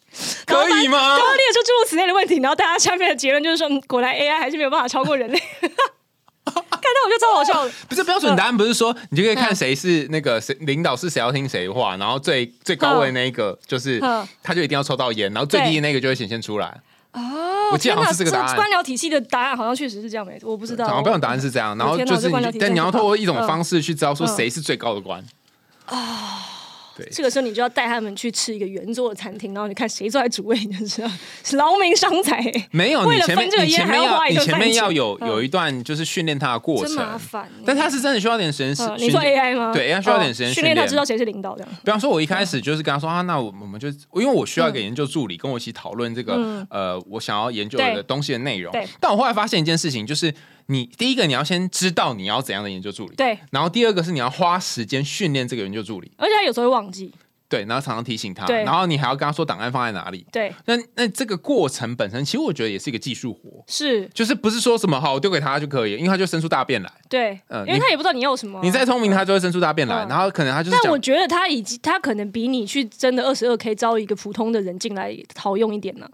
[0.46, 1.18] 可以吗？
[1.18, 5.42] 都列出诸如此类的问题，然后大家下面的结论就是说：果然 AI 还是没有办法超过人类。
[6.82, 14.02] 看到我就超好笑的， 不是标准答案，不是说你就可以看谁是那个谁领导是谁要听谁话，然后最最高位那一个就是
[14.42, 16.82] 他就一定要抽到烟，然后最低的那个就会显现出来。
[17.14, 18.56] 哦，我记得好像是这个答案。
[18.56, 20.88] 官僚体系的答案好像确实是这样，没错，我不知道。
[20.88, 25.24] 好像标准答案是这样，然后就是但你要透过一种方式去知道说谁是最高的官
[25.86, 26.48] 啊。
[27.12, 31.10] 这个时候你就要带他们去吃一个圆桌的餐厅，然后你看谁坐在主位，你就知道
[31.44, 32.42] 是劳民伤财。
[32.72, 37.50] 没有，为了分这个烟还要花一前面要有有一段就是训练他的过程，麻烦。
[37.66, 38.72] 但他是真的需要点时间。
[38.98, 39.72] 你说 AI 吗？
[39.74, 41.66] 对，AI 需要点时间训练他知道谁是领导的。
[41.84, 48.74] 比方说，我一开始就是跟他说啊，那我我们就因为我需要一个研究助理跟我一起讨论这个呃，我想要研究的东西的内容。
[49.00, 50.34] 但我后来发现一件事情，就是
[50.68, 57.14] 你第一个你要先知道你要怎样的研究助理，对，然后第二个是你要花时间训练这个研究助理，而且他有时候会忘记，
[57.50, 58.64] 对，然后常常提醒他，对。
[58.64, 60.26] 然后你还要跟他说档案放在哪里。
[60.32, 66.90] 对，那那这个过程本身，其实我觉得也是一个技术活，是，就是不是说什么好丢给他就可以，因为他就生出大便来。
[67.10, 70.08] 对，嗯因为他也不知道你要什么啊、你再聪明，他就会生出大便来，嗯。
[70.08, 76.10] 然后可能他就是讲但我觉得他已经他可能比你去真的二十二 k 招一个普通的人进来好用一点呢、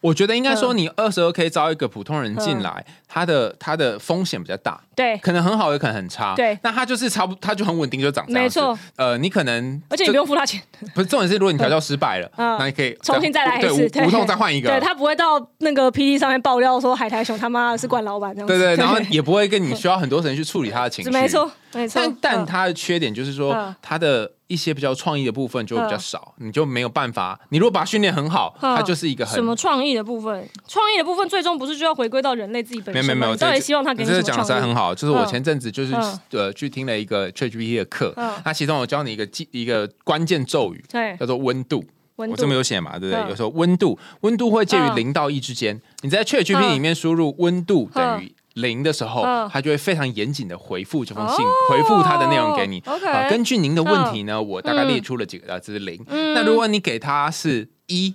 [0.00, 6.34] 我觉得应该说，嗯你二十二 K 招一个普通人进来，他的他的风险比较大，对，可能很好，也可能很差。
[6.34, 8.78] 对那他就是差不，他就很稳定，就长这样没错。
[8.96, 10.62] 呃，你可能而且你不用付他钱，
[10.94, 14.68] 不是重点是，如果你调教失败了， 嗯那你可以重新再来一对，次，无无痛再换一个。
[14.68, 18.54] 对他不会到那个 P D 上面爆料说海苔熊他妈的是惯老板这样子。
[18.54, 21.10] 对对，然后也不会跟你需要很多时间去处理他的情绪。
[21.12, 22.00] 没错没错。
[22.00, 27.38] 但但嗯它的缺点就是说嗯，它的一些比较创意的部分就会比较嗯少，你就没有办法。
[27.50, 30.48] 你如果把它训练很好，嗯它就是一个很什么创意的部分？
[30.66, 33.06] 创意的部分最终不是就要回归到人类自己本身吗？
[33.06, 34.60] 没有没有没有，到底希望他给你这个讲的什么创意？
[34.60, 34.94] 实在很好。
[34.94, 41.84] 就是我嗯前阵子就是嗯呃去听了一个 ChatGPT 的课嗯，那其中我教你一个记一个关键咒语，对，叫做温度。
[42.16, 43.24] 我这么有写嘛，对不对？
[43.24, 45.80] 嗯有时候温度温度会介于嗯零到一之间。
[46.02, 52.82] 你在 ChatGPT 嗯里面输入温度等于零的时候他，就会非常严谨的回复这封信哦，回复他的内容给你。
[52.86, 56.04] OK 啊根据您的问题嗯呢，我大概列出了几个，呃，这是零。
[56.08, 58.14] 那如果你给他是一，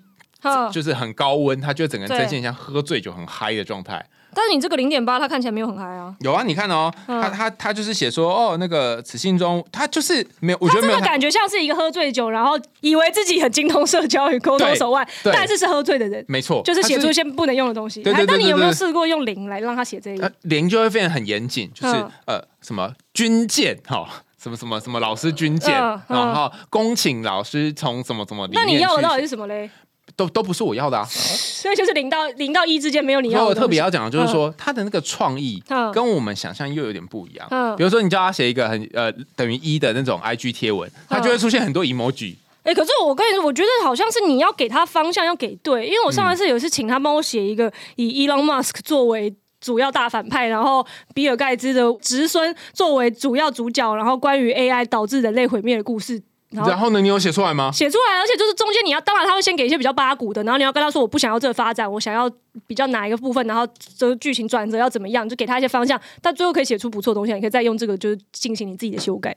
[0.72, 4.06] 就是很高温，他就整个人对呈现像喝醉酒很嗨的状态。
[4.36, 6.14] 但是你这个零点八，它看起来没有很嗨啊。
[6.20, 18.04] 有啊，你看哦，嗯他他他就是写说，哦，那个此信中，他就是没有，我觉得没有他，他真的感觉像是一个喝醉酒，然后以为自己很精通社交与沟通对手腕，对但是是喝醉的人，没错，就是写出一些不能用的东西。
[18.04, 20.36] 对对对哎那你有没有对对试过用零来让他写这一呃个？
[20.42, 24.08] 零就会变得很严谨，就是嗯呃什么军舰哈。
[24.38, 29.68] 什么什么什么老师军舰，嗯嗯然后恭请老师从什么什么里那你要的到底是什么嘞？
[30.16, 31.06] 都都不是我要的啊！
[31.10, 33.54] 所以就是零到零到一之间没有你要的东西。
[33.54, 37.48] 所以我特别要讲的就是说，他的那个创意嗯跟我们想象又有点不一样。
[37.52, 42.36] 嗯比如说，你叫他写一个很呃等于一的那种 IG 贴文，他就会出现很多 emoji。
[42.64, 45.86] 哎、可是我跟你说，我觉得好像是你要给他方向，要给对。
[45.86, 56.22] 因为我上一次有一次请他帮我写一个以 Elon Musk 作为主要大反派，然后比尔盖茨的侄孙作为主要主角，然后关于 AI 导致人类毁灭的故事。
[56.52, 57.72] 然后然后呢，你有写出来吗？
[57.72, 62.30] 写出来，而且就是中间你要，当然他会先给一些比较八股的，然后你要跟他说我不想要这个发展，我想要
[62.68, 69.36] 比较哪一个部分，然后这个剧情转折要怎么样，就给他一些方向，但最后可以写出不错的东西，你可以再用这个就是进行你自己的修改。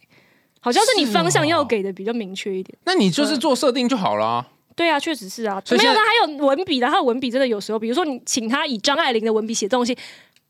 [0.60, 2.76] 好像是你方向要给的比较明确一点。
[2.84, 4.46] 那你就是做设定就好了啊。
[4.74, 9.96] 对啊，确实是啊，没有他还有文笔的，他的文笔真的有时候，比如说你请他以张爱玲的文笔写这东西，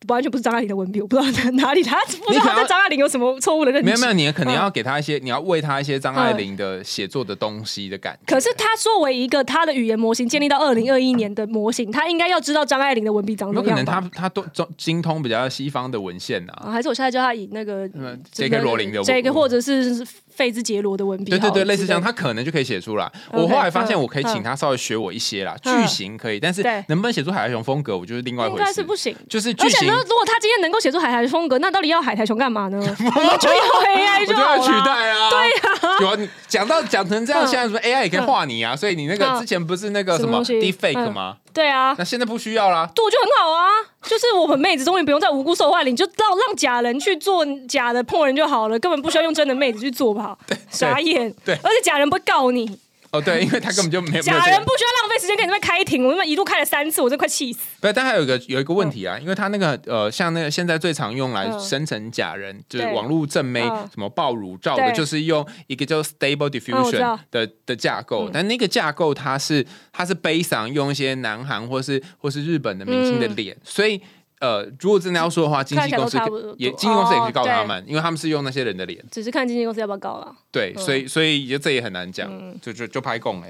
[0.07, 3.85] 完全不是张爱玲的文笔，我不知道在哪里，他不知道他对张爱玲有什么错误的认识。
[3.85, 8.33] 没有没有，你可能嗯要给他一些，你要喂他一些张爱玲的写作的东西的感觉。
[8.33, 18.61] 可是他作为一个他的语言模型建立到二零二一年的模型，他应该要知道张爱玲的文笔长有可能怎么样吧他他都中精通比较西方的文献呐、啊，还是我现在叫他以那个嗯，J.K.
[18.61, 20.07] 罗琳的这个或者是
[20.39, 23.11] 费兹杰罗的文笔对对对，类似这样，他可能就可以写出来。
[23.33, 28.65] 我后来发现，嗯我可以请他稍微学我一些啦，嗯句型可以，但是能不能写出海苔熊风格，我就是另外一回事。
[28.65, 29.17] 该是不行。
[29.29, 32.79] 就是句型而且呢，，如果他今天能够写出海苔风格，那到底要海苔熊干嘛呢？
[32.81, 32.85] 我
[33.21, 35.29] 们就要 AI 我就要取代啊！
[35.29, 41.37] 对呀，有啊，你讲到讲成这样，嗯现在说 AI 也可以画你啊，所以你那个嗯之前不是那个什么 Deepfake 嗯吗？
[41.59, 42.89] 对啊，那现在不需要啦。
[42.95, 43.67] 对，我觉得很好啊。
[44.05, 50.39] 就是我们妹子终于不用再无辜受害了，你就让让假人去做假的破人就好了，根本不需要用真的妹子去做吧？
[50.71, 51.35] 傻眼。
[51.45, 52.79] 对而且假人不会告你，
[53.11, 54.33] 哦，对，因为他根本就没有假。
[54.35, 57.61] 人不需要浪费时间跟你们开庭，我他妈一路开了三次，我真快气死。
[57.81, 61.59] 对，但还有一个有一个问题啊，因为他那个呃，像那个现在最常用来嗯。
[61.61, 63.89] 生成假人，就是网络正妹嗯。
[63.93, 67.19] 什么爆乳照的，就是用一个叫 Stable Diffusion 道。
[67.31, 74.01] 的的架构，但那个架构它是它是 based on 用一些南韩或是或是日本的明星的脸，所以。
[74.41, 76.17] 呃，如果真的要说的话，经纪公司
[76.57, 80.35] 也经纪公司也可以告哦他们，因为他们是用那些人的脸，只是看经纪公司要不要告了。
[80.51, 80.83] 对，嗯。
[80.83, 83.49] 所以所以也这也很难讲，就就就拍供哎、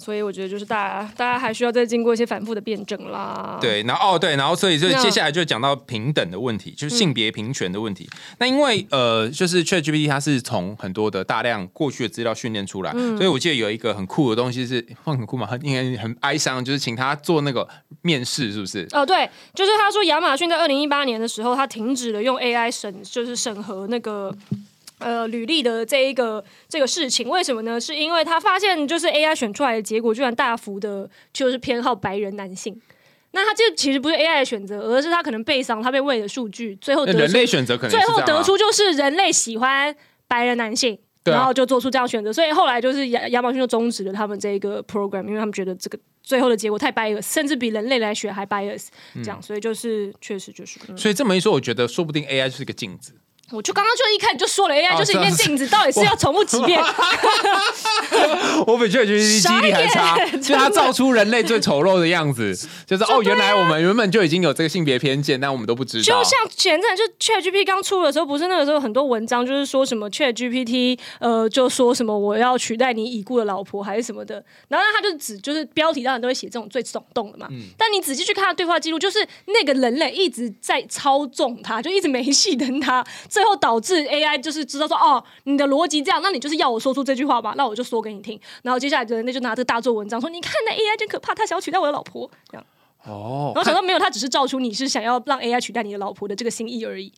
[0.00, 8.08] 所以我觉得就是大家大家还需要再经过一些反复的辩证啦。，对，然后哦对，然后所以就嗯接下来就讲到平等的问题，就是性别平权的问题。
[8.38, 17.68] 那因为呃，就是 ChatGPT 它是从很多的大量过去的资料训练出来，嗯所以我记得有一个很酷的东西是，很酷嘛，应该很哀伤，就是请他做那个
[18.02, 18.88] 面试，是不是？
[18.92, 24.34] 哦对，就是他说亚马逊在二零一八年的时候，他停止了用 AI 审，就是审核那个。
[25.00, 27.80] 呃，履历的这一个这个事情，为什么呢？
[27.80, 32.80] 是因为他发现，就是 AI 选出来的结果，居然大幅的，就是偏好白人男性。
[33.32, 39.94] 那他这其实不是 AI 的选择，而是他可能背上他被喂的数据，最后得人类选择可能最后得出就是人类喜欢
[40.26, 48.88] 白人男性，啊然后就做出这样选择，所以后来就是亚亚马逊就终止了他们这一个 program，因为他们觉得这个最后的结果太 bias，甚至比人类来学还 bias，
[49.22, 53.12] 这样，所以就是确实就是，嗯所以这么一说，我觉得说不定 AI 就是一个镜子。
[53.50, 56.80] 我就刚刚就一开始就说了，AI 哦就是一面镜子，到底是要重复几遍？
[58.66, 62.54] 我比 ChatGPT 记忆力还差， 就它造出人类最丑陋的样子，
[62.86, 66.02] 就是哦，原来我们原本就已经有这个性别偏见，但我们都不知道。
[66.02, 77.62] 就像前阵就 ChatGPT 刚出的时候，不是那个时候很多文章就是说什么 ChatGPT 呃就说什么我要取代你已故的老婆还是什么的，然后他就只就是标题当然都会写这种最耸动的嘛，嗯。
[77.76, 83.04] 但你仔细去看他对话记录，就是那个人类一直在操纵他，就一直没戏等他，
[83.40, 92.66] 最后导致 AI 就是知道说哦你的逻辑这样，那你就是要我说出这句话吧，那我就说给你听，然后接下来人类就拿这个大做文章说你看那 AI 真可怕，他想要取代我的老婆这样。
[93.06, 97.10] 哦然后想到没有，他只是照出你是想要让 AI 取代你的老婆的这个心意而已。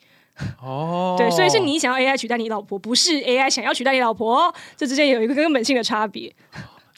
[0.63, 6.33] 哦，对，所以是你想要 AI 取代你老婆，不是 AI 想要取代你老婆哦，这之间有一个根本性的差别。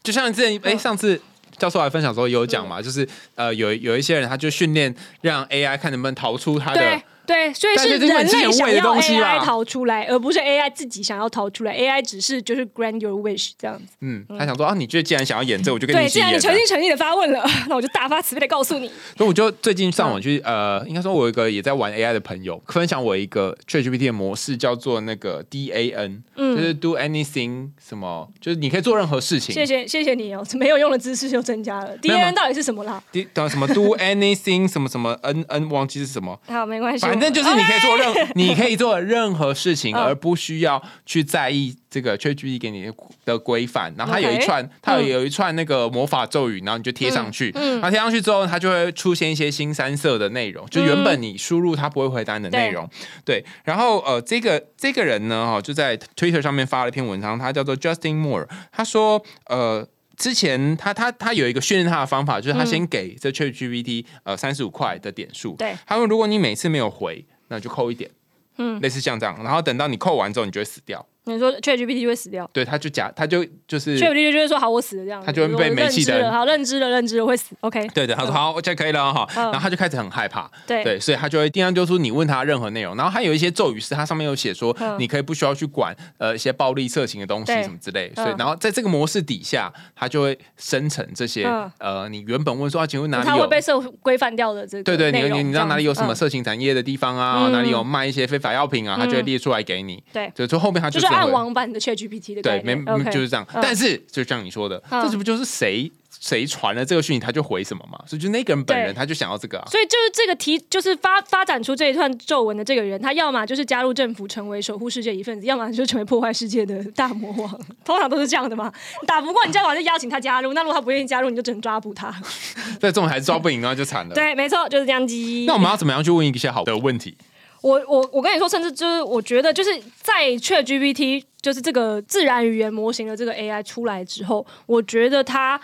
[0.02, 1.18] 就像之前哎，上次
[1.56, 7.52] 教授来分享的时候有讲嘛，就是呃有有一些人他就训练让 AI 看能不能逃出他的对。
[7.54, 11.76] 所以是人类想要 AI 逃出来，而不是 AI 自己想要逃出来。
[11.76, 13.84] AI 只是就是 grant your wish 这样子。
[14.00, 16.08] 嗯，他想说啊，你觉得既然想要演这，我就跟你对。
[16.08, 18.88] 既然你诚心诚意的发问了， 那我就大发慈悲的告诉你。
[19.16, 29.54] 所以我就最近上网去，呃，应该说我有一个也在玩 AI 的朋友，分享我一个 ChatGPT 的模式，叫做那个 DAN，、就是 Do Anything 什么，就是你可以做任何事情。
[29.54, 31.96] 谢谢谢谢你哦，没有用的知识又增加了。
[32.02, 42.90] 没有吗 DN 到底是什么啦？D 等什么 Do Anything 什么什么 N N 忘记是什么，好，没关系，反正就是你可以做任 你可以做任何事情，嗯而不需要去在意这个 ChatGPT 给你
[43.24, 43.94] 的规范。
[43.96, 47.52] 然后它有一串，它有嗯有一串那个魔法咒语，然后你就贴上去。
[47.54, 52.88] 嗯然后贴上去之后，它就会出现一些新三色的内容，就原本你输入它不会回答你的内容。
[53.24, 59.86] 对，然后呃，这个这个人呢，哈，就在 Twitter 上面发了一篇文章，他叫做 Justin Moore，他说呃。
[60.16, 65.76] 之前他他他有一个训练他的方法，就是他先给这 ChatGPT 呃三十五块的点数，对。
[65.86, 68.10] 他说如果你每次没有回，那就扣一点，
[68.58, 71.06] 嗯，类似像这样，然后等到你扣完之后，你就会死掉。
[71.24, 72.48] 你说 ChatGPT 就会死掉。
[72.52, 73.98] 对，他就假，他就就是。
[73.98, 77.54] ChatGPT 就会说好，我死了这样，他就会被煤气灯我认知了好，认知了，认知了，会死。
[77.60, 79.44] OK，对对，他说好，这可以了哈，嗯。
[79.44, 80.84] 然后他就开始很害怕，对。
[80.84, 84.96] 对，所以他就会尽量丢出你问他任何内容，然后还有一些咒语是他上面有写说，嗯。
[84.98, 88.24] 你可以不需要去管呃一些暴力、色情的东西什么之类，嗯。
[88.24, 91.70] 所以然后在这个模式底下，他就会生成这些嗯。
[91.78, 97.46] 呃你原本问说啊，请问哪里有他会被社会规范掉的这个对对，你你你知道哪里有什么色情产业的地方啊？
[97.46, 97.52] 嗯。
[97.52, 98.96] 哪里有卖一些非法药品啊？
[98.98, 100.02] 他就会列出来给你。
[100.12, 100.30] 对。
[100.34, 102.74] 就就后面他就就是会暗网版的 ChatGPT 的对，没
[103.10, 103.46] 就是这样。
[103.54, 105.90] 嗯但是就像你说的，嗯这不就是谁
[106.20, 107.98] 谁传了这个讯息，他就回什么嘛？
[108.06, 109.64] 所以就那个人本人他就想要这个啊。
[109.70, 117.60] 所以就是这个题，就是发发展出这一段皱纹的这个人，他要么就是加入政府，成为守护世界一份子，要么就是成为破坏世界的大魔王。
[117.84, 118.72] 通常都是这样的嘛。
[119.06, 122.14] 打不过你，再往就邀请他加入，那如果他不愿意加入，你就只能抓捕他。
[122.80, 124.14] 这种还是抓不赢，然后就惨了。
[124.16, 125.14] 对，没错，就是这样子。
[125.46, 127.16] 那我们要怎么样去问一些好的问题？
[127.64, 129.70] 我我我跟你说，甚至就是我觉得，就是
[130.02, 135.58] 在 ChatGPT 就是这个自然语言模型的这个 AI 出来之后，我觉得它，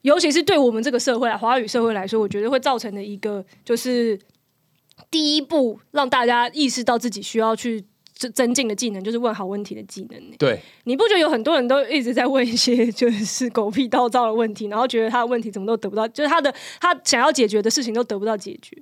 [0.00, 4.18] 尤其是对我们这个社会啊，华语社会来说，我觉得会造成的一个就是
[5.10, 7.84] 第一步，让大家意识到自己需要去
[8.14, 10.18] 增增进的技能，就是问好问题的技能。
[10.38, 18.74] 对，你不觉得有很多人都一直在问一些就是狗屁倒灶的问题，然后觉得他的问题怎么都得不到，就是他的他想要解决的事情都得不到解决。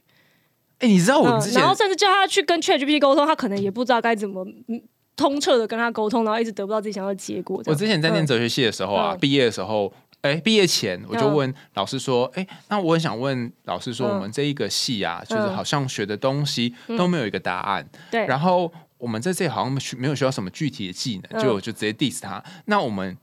[0.82, 4.82] 哎，你知道我们之嗯，前然后甚至叫他去跟 ChatGPT 沟通，他可能也不知道该怎么嗯
[5.16, 7.62] 通彻的跟他沟通，然后一直得不到自己想要的结果。
[7.66, 9.92] 我之前在念嗯哲学系的时候啊，嗯毕业的时候。
[10.22, 17.84] 哎，毕业前我就嗯问老师说：“哎，那我很想问老师说，嗯我们这一个系啊，就是嗯好像学的东西都没有一个答案。
[18.08, 22.40] 对，然后我们在这里好像没有学到什么具体的技能，嗯就我就直接 diss 他。
[22.66, 23.18] 那我们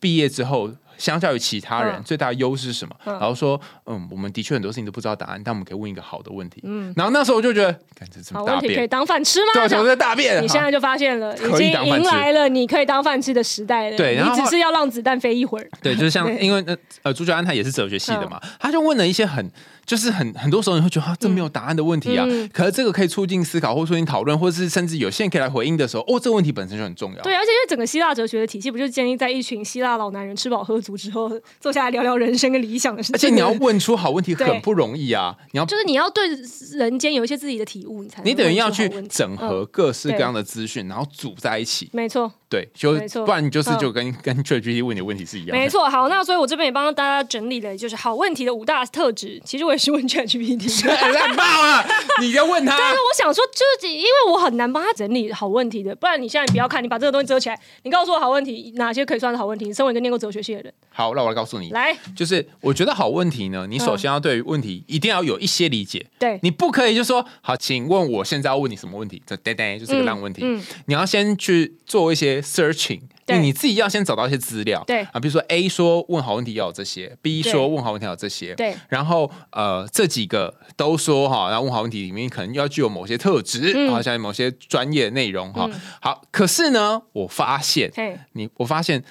[0.00, 2.94] 毕业之后，相较于其他人，嗯最大的优势是什么？
[3.06, 6.60] 嗯然后说，嗯，我们的确很多事情都不知道答案，但我们可以问一个好的问题。
[6.64, 8.62] 嗯，然后那时候我就觉得，感觉什好么大便？
[8.62, 9.52] 问题可以当饭吃吗？
[9.54, 10.42] 对，这样我在大便。
[10.42, 13.96] 你现在就发现了，已经迎来了你可以当饭吃的时代了。
[13.96, 15.68] 对然后你只是要让子弹飞一会儿。
[15.80, 19.50] 对，就是像因为呃呃，朱家安他也是哲学系的嘛，他就问了一些很
[19.86, 27.22] 就是很很多时候你会觉得啊，这没有答案的问题啊，嗯可是这个可以促进思考或促进讨论，或是甚至有些人可以来回应的时候，哦，这个问题本身就很重要。
[27.22, 31.30] 对，而且因为整个希腊哲学的体系，不就是建立在一群希腊老男人吃饱喝足之后，
[31.60, 33.16] 坐下来聊聊人生跟理想的事情？
[33.16, 36.28] 而且你要问出好问题很不容易啊，你要就是你要对
[36.72, 41.88] 人间有一些自己的体悟，你才你等于要去整合嗯各式各样的资讯，然后组在一起。
[41.92, 42.94] 没错，对，就
[43.24, 45.62] 不然你就是嗯就跟、 跟 ChatGPT 问你的问题是一样的。
[45.62, 49.40] 没错，好，那所以我这边也帮大家整理了，就是好问题的五大特质。
[49.44, 51.84] 其实我也是问 ChatGPT，哎，很棒啊！
[52.20, 59.66] 你要问他，但是我想说，就是因为我很难帮他整理好问题的，不然你现在不要看，你把这个东西遮起来，你告诉我好问题哪些可以算是好问题。
[59.66, 69.22] 你身为一个念过哲学系的人，好，那我来告诉你，来，就是我觉得好问题呢，你首先要对于问题一定要有一些理解，对，你不可以就说好，请问我现在要问你什么问题？
[69.26, 70.40] 这呆呆就是个烂问题。
[70.44, 74.82] 嗯你要先去做一些 searching，对你自己要先找到一些资料。
[74.86, 85.68] 对啊，比如说 A 说问好问题要有这些，B 说问好问题要有这些，对然后呃这几个都说哈，然后问好问题里面可能要具有某些特质，嗯好像某些专业内容哈。
[85.72, 87.92] 嗯好，可是呢，我发现，
[88.32, 89.04] 你，我发现。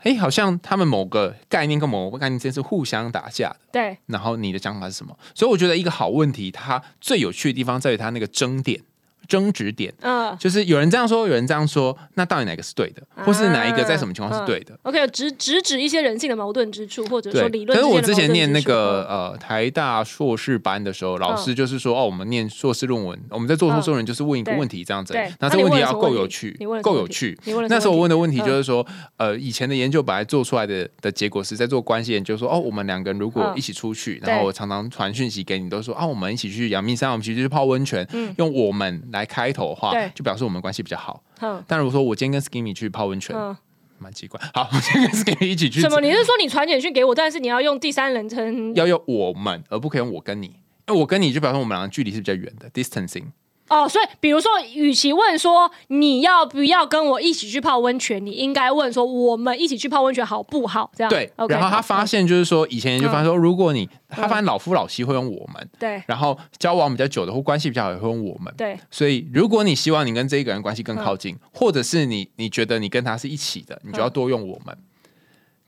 [0.00, 3.56] 哎，好像他们某个概念跟某个概念之间是互相打架的。
[3.72, 5.18] 对，然后你的想法是什么？
[5.34, 8.80] 所以我觉得一个好问题，它最有趣的地方在于它那个争点、
[9.28, 14.74] 争执点，嗯、就是有人这样说，有人这样说，那到底哪个是对的，或是哪一个在什么情况是对的？
[14.74, 14.78] 嗯。
[14.84, 19.30] OK，直直指一些人性的矛盾之处，或者说理，论可是我之前念那个嗯。
[19.30, 27.38] 呃台大硕士班的时候，老师就是说哦，我们念硕士论文，我们在做硕士论文就是问一个问题这样子对，那这个问题要够有趣够有趣。
[27.68, 28.46] 那时候我问的问题嗯。
[28.46, 33.56] 就是说，呃，以前的研究本来做出来的的结果是在做关系研究，说哦，我们两个人如果嗯。
[33.56, 34.30] 一起出去，对。
[34.30, 38.06] 然后我常常传讯息给你，都说啊，我们一起去阳明山，我们一起去泡温泉，
[38.38, 41.22] 用我们来开头的话就表示我们关系比较好。
[41.40, 43.56] 嗯但如果说我今天跟 Skinny 去泡温泉，嗯，
[43.98, 44.40] 蛮奇怪。
[44.54, 46.00] 好，我今天跟 Skinny 一起去，什么？
[46.00, 48.74] 你是说你传简讯给我，但是你要用第三人称？
[48.74, 50.46] 要用我们，而不可以用我跟你。
[50.88, 53.24] 因为我跟你就表示我们两个距离是比较远的，distancing。
[53.68, 60.90] 哦，所以比如说，与其问说你要不要跟我一起去泡温泉，你应该问说我们一起去泡温泉好不好？
[60.94, 68.54] 这样对然后他发现就是说，以前研究发现说，如果你他发现老夫老妻会用我们，对然后交往比较久的或关系比较好也会用我们。
[68.56, 74.76] 对所以，如果你希望你跟这一个人关系更靠近，或者是你你觉得你跟他是一起的，你就要多用我们。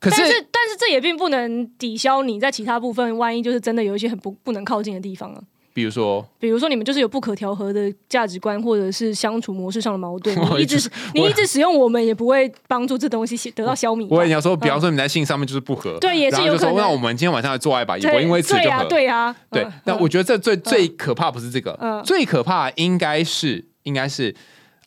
[0.01, 5.43] 可是但是但是这也并不能抵消你在其他部分，万一就是真的有一些很不不能靠近的地方啊。
[5.79, 14.17] 比如说，比如说你们就是有不可调和的价值观，或者是相处模式上的矛盾， 我你一直你一直使用我们，也不会帮助这东西得到消弭吧。
[14.17, 16.75] 我也要说，比方说你在性上面就是不合，对也是有可能。
[16.75, 18.85] 那我们今天晚上来做爱吧，也不会因为此就合。
[18.87, 24.35] 对啊，对嗯，那我觉得这最最可怕不是这个嗯，最可怕应该是应该是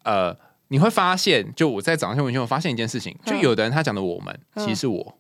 [0.04, 0.36] 呃，
[0.68, 3.40] 你会发现，就我在早上文献，我发现一件事情，就嗯。
[3.40, 5.14] 有的人他讲的我们其实是我，啊，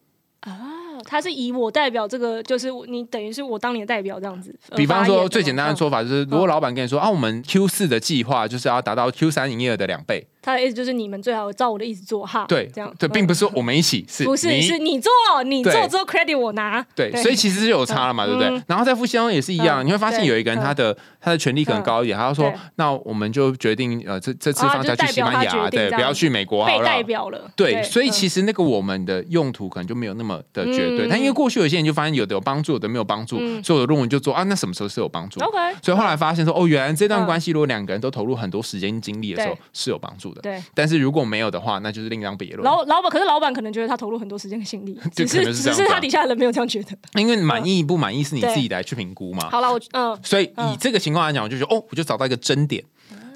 [1.12, 4.56] 他是以我代表这个，就是你等于是我当你的代表这样子。
[4.78, 12.46] 比方说最简单的嗯说法就是，如果老板跟你说啊，我们 Q 四的计划就是要达到 Q 三营业额的两倍，他的意思就是你们最好照我的意思做哈。
[12.48, 12.92] 对这样。
[12.98, 15.12] 对，并不是我们一起，是不是是你做，
[15.46, 16.86] 你做之后 credit 我拿。
[16.96, 18.50] 对，所以其实是有差了嘛，对不对？
[18.50, 18.64] 嗯？
[18.68, 19.86] 然后在夫妻当中也是一样，嗯。
[19.86, 20.64] 你会发现有一个人嗯。
[20.64, 27.02] 他的他的权利可能高一点，他就说，那我们就决定呃这这次啊放假去西班牙，对，不要去美国好被代。
[27.02, 27.52] 表了。
[27.56, 28.12] 对，所以嗯。
[28.12, 31.10] 其实那个我们的用途可能就没有那么的绝对，嗯。
[31.10, 33.62] 但因为过去有些人就发现有的有帮助，有的没有帮助，嗯。
[33.64, 37.26] 所以我的论文就做啊，那什么时候是有帮助？OK，所以后来发现说，哦，原来这段嗯。
[37.26, 40.62] 关系如果两个人都投入很多时间精力的时候是有帮助的，对。
[40.74, 42.64] 但是如果没有的话，那就是另当别论。
[42.64, 46.90] 老老板，可是老板可能觉得他投入很多时间和心力， 只是只是他底下的人没有这样觉得。
[47.20, 49.50] 因为满意不满意是你自己来去评估嘛。
[49.50, 52.84] 好了，我嗯，所以以嗯这个情况来讲，我就觉得哦，我就找到一个真点，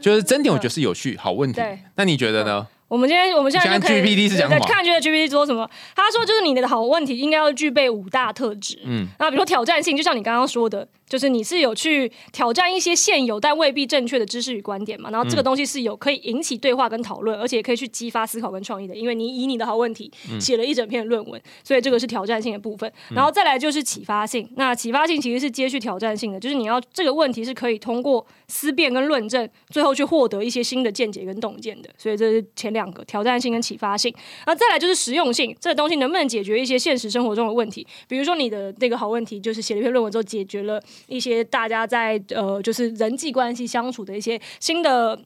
[0.01, 1.61] 就是真点，我觉得是有趣，好问题。
[1.95, 2.67] 那你觉得呢？
[2.87, 5.67] 我们今天我们现在就可以现在 GPT 是讲什么看觉得 GPT 说什么？
[5.95, 8.79] 他说就是你的好问题应该要具备五大特质。
[8.85, 22.91] 嗯，那比如说挑战性，就像你刚刚说的，就是你是有去挑战一些现有但未必正确的知识与观点嘛，然后这个东西是有可以引起对话跟讨论，而且可以去激发思考跟创意的，因为你以你的好问题写了一整篇论文，所以这个是挑战性的部分。
[23.09, 31.89] 然后再来就是启发性，那启发性其实是接续挑战性的，就是你要这个问题是可以通过思辨跟论证，最后去获得一些新的见解跟洞见的。
[31.97, 34.13] 所以这是前两个挑战性跟启发性。
[34.45, 37.87] 那再来就是实用性，这个东西能不能解决一些现实生活中的问题？
[38.07, 45.17] 比如说你的那个好问题，就是写了一篇论文之后，解决了一些大家在呃就是人际关系相处的一些新的。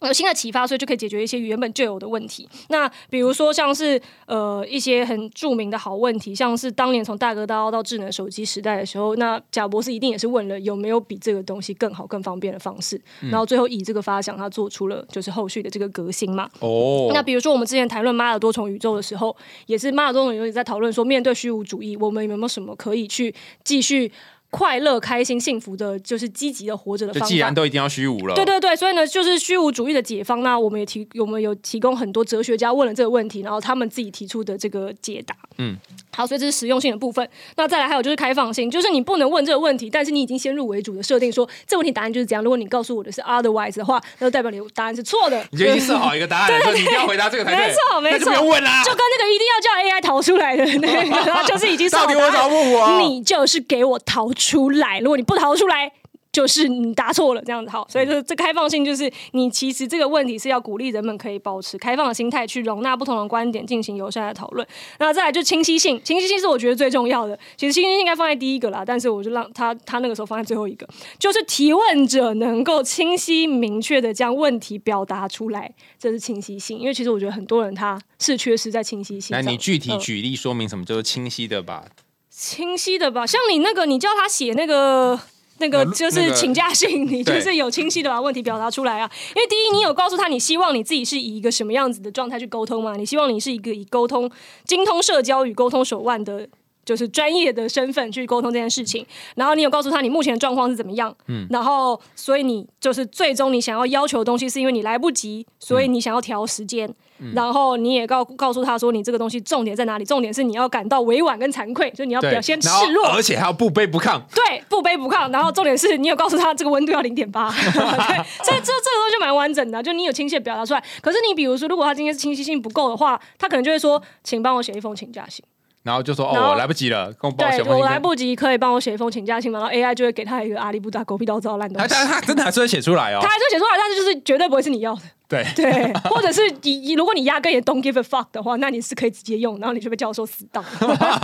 [0.00, 2.48] 有新的启发，所以就可以解决一些原本就有的问题。
[2.68, 16.48] 那比如说像是呃一些很著名的好问题，像是当年从大哥大到智能手机时代的时候，那贾博士一定也是问了有没有比这个东西更好、更方便的方式，然后最后以这个发想，他做出了就是后续的这个革新嘛。
[16.60, 19.34] 哦，那比如说我们之前谈论马尔多重宇宙的时候，
[19.66, 23.34] 也是马尔多重宇宙也在讨论说，面对虚无主义，我们有没有什么可以去
[23.64, 24.10] 继续
[24.54, 27.32] 快乐、开心、幸福的，就是积极的活着的就方法？
[27.32, 30.42] 既然都一定要虚无了，对对对，所以呢，就是虚无主义的解放。
[30.42, 35.34] 那我们也提，我们有提供很多哲学家问了这个问题，然后他们自己提出的这个解答。
[35.58, 35.76] 嗯，
[36.14, 37.28] 好，所以这是实用性的部分。
[37.56, 42.42] 那再来还有就是开放性，就是你不能问这个问题，但是你已经先入为主的设定说这问题答案就是这样。
[42.42, 45.44] 如果你告诉我的是 otherwise 的话，那就代表你答案是错的。
[45.52, 47.66] 你就已经设好一个答案，说你一定要回答这个才对。
[47.66, 48.82] 没错，没错，不用问啦。
[48.84, 53.00] 就跟那个一定要叫 AI 逃出来的那个， 就是已经设好答案。
[53.00, 55.92] 你就是给我逃出来，如果你不逃出来。
[56.34, 64.66] 就是你答错了这样子好，所以这这开放性就是你其实这个问题是要鼓励人们可以保持开放的心态去容纳不同的观点进行友善的讨论。
[64.98, 67.38] 那再来就清晰性，清晰性是我觉得最重要的。
[67.56, 70.84] 其实清晰性应该放在第一个啦，但是我就让他他那个时候放在最后一个，
[71.20, 76.76] 就是提问者能够清晰明确的将问题表达出来，这是清晰性。
[76.76, 79.28] 因为其实我觉得很多人他是缺失在清晰性。
[79.30, 81.84] 那你具体举例说明什么就是清晰的吧？
[82.28, 85.20] 清晰的吧，像你那个，你叫他写那个。
[85.58, 89.10] 那个就是请假信， 你就是有清晰的把问题表达出来啊。
[89.34, 92.96] 因为第一，你有告诉他你希望你自己是以一个什么样子的状态去沟通嘛？
[92.96, 94.30] 你希望你是一个以沟通、
[94.64, 96.48] 精通社交与沟通手腕的。
[96.86, 106.94] 就是专业的身份去沟通这件事情，然后你有告诉他你目前的状况是怎么样，嗯，然后所以你就是最终你想要要求的东西是因为你来不及，所以你想要调时间，
[107.32, 120.84] 然后你也告告诉他说你这个东西重点在哪里，重点是你要感到委婉跟惭愧，就你要表现示弱，而且还要不卑不亢，对，不卑不亢，然后重点是你有告诉他这个温度要零点八， 对，所以这这个东西就蛮完整的，就你有清晰表达出来。
[121.00, 125.44] 可是你比如说，如果他今天是清晰性不够的话，他可能就会说，请帮我写一封请假信。
[125.84, 129.60] 然后就说哦，我来不及了，跟我报对我来不及，可以帮我写一封请假信吗？
[129.60, 131.94] 然后 AI 就会给他一个阿里不达狗屁倒灶烂东西。
[131.94, 135.02] 他他真的还是会写出来哦，他还是会写出来，但是就是绝对不会是你要的。
[135.26, 140.62] 对 对，或者是你如果你压根也 don't give a fuck 的话，那你是可以直接用，然后你就被教授死当。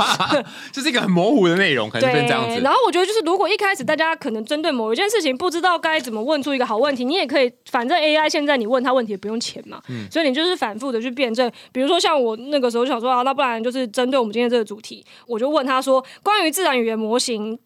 [0.72, 2.60] 这是一个很模糊的内容，可能是这样子。
[2.60, 9.80] 然后我觉得就是，如果一开始大家可能针对某一件事情不知道该怎么问出一个好问题，你也可以，反正 AI 现在你问他问题也不用钱嘛，
[10.10, 11.50] 所以你就是反复的去辩证。
[11.70, 17.58] 比如说像我那个时候想说啊，那不然就是针对我们今天这个主题，我就问他说，关于自然语言模型。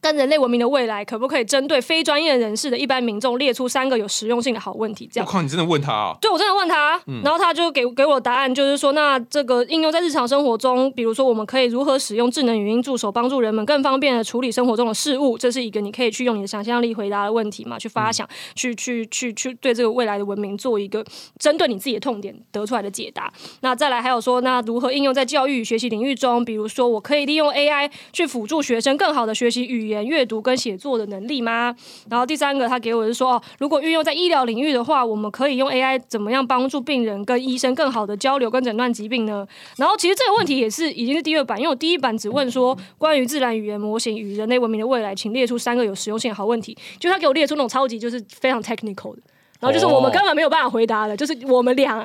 [0.00, 5.08] 跟人类文明的未来，可不可以针对非专业人士的一般民众列出三个有实用性的好问题？
[5.12, 6.16] 这样，我靠，你真的问他啊？
[6.20, 15.36] 对，我真的问他，然后他就给给我答案，就是说，那这个应用在日常生活中，比如说，我们可以如何使用智能语音助手帮助人们更方便的处理生活中的事物？
[15.36, 17.78] 这是一个你可以去用你的想象力回答的问题嘛？
[17.78, 21.04] 去发想，去去去去对这个未来的文明做一个
[21.38, 23.30] 针对你自己的痛点得出来的解答。
[23.60, 26.44] 那再来还有说，那如何应用在教育与学习领域中？
[26.44, 30.70] 比如说，我可以利用 AI 去辅助学生更好的学习语言、语言阅读跟写。
[30.80, 31.76] 作的能力吗？
[32.08, 39.46] 然后第三个，他给我是说，哦，如果运用在医疗领域的话，我们可以用 AI 怎么样帮助病人跟医生更好的交流跟诊断疾病呢？
[39.76, 46.74] 然后其实这个问题也是已经是第二版，因为我第一版只问说关于自然语言模型与人类文明的未来，请列出三个有实用性的好问题。
[46.98, 49.20] 就他给我列出那种超级就是非常 technical 的。
[49.60, 52.04] 然后就是我们根本没有办法回答的，就是我们俩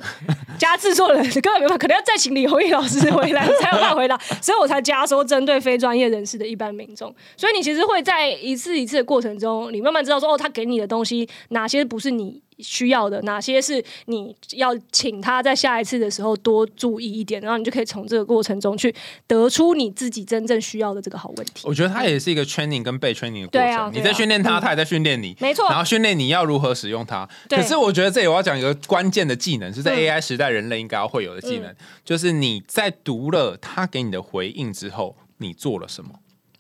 [0.60, 7.14] 加制作人根本没办法，可能要再请李宏毅老师回来才有办法回答， 所以我才加说针对非专业人士的一般民众。
[7.36, 12.42] 所以你其实会在一次一次的过程中，你慢慢知道说哦，他给你的东西哪些不是你。
[12.60, 18.94] 需要的哪些是你要请他在下一次的时候多注意一点，然后你就可以从这个过程中去
[19.28, 21.64] 得出你自己真正需要的这个好问题。
[21.64, 25.68] 我觉得它也是一个 training 跟被 training 的过程，你在训练他，他也在训练你，没错。
[25.70, 27.28] 然后训练你要如何使用它。
[27.50, 36.12] 可是我觉得这里我要讲一个关键的技能，是在 AI 时代人类应该要会有的技能，就是你在读了他给你的回应之后，你做了什么？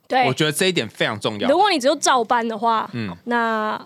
[0.07, 1.49] 对，我觉得这一点非常重要。
[1.49, 3.79] 如果你只有照搬的话，嗯，那。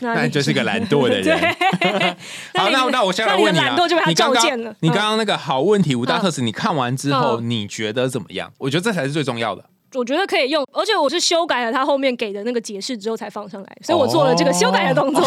[0.00, 1.38] 那你就是个懒惰的人。
[2.54, 3.76] 好，那那我现在问你啊，
[4.06, 8.52] 你刚刚你刚刚那个好问题五大特质，你看完之后你觉得怎么样？
[8.58, 9.64] 我觉得这才是最重要的。
[9.94, 15.22] 我觉得可以用，而且我是修改了他后面给的那个解释之后才放上来，所以我做了这个修改的动作。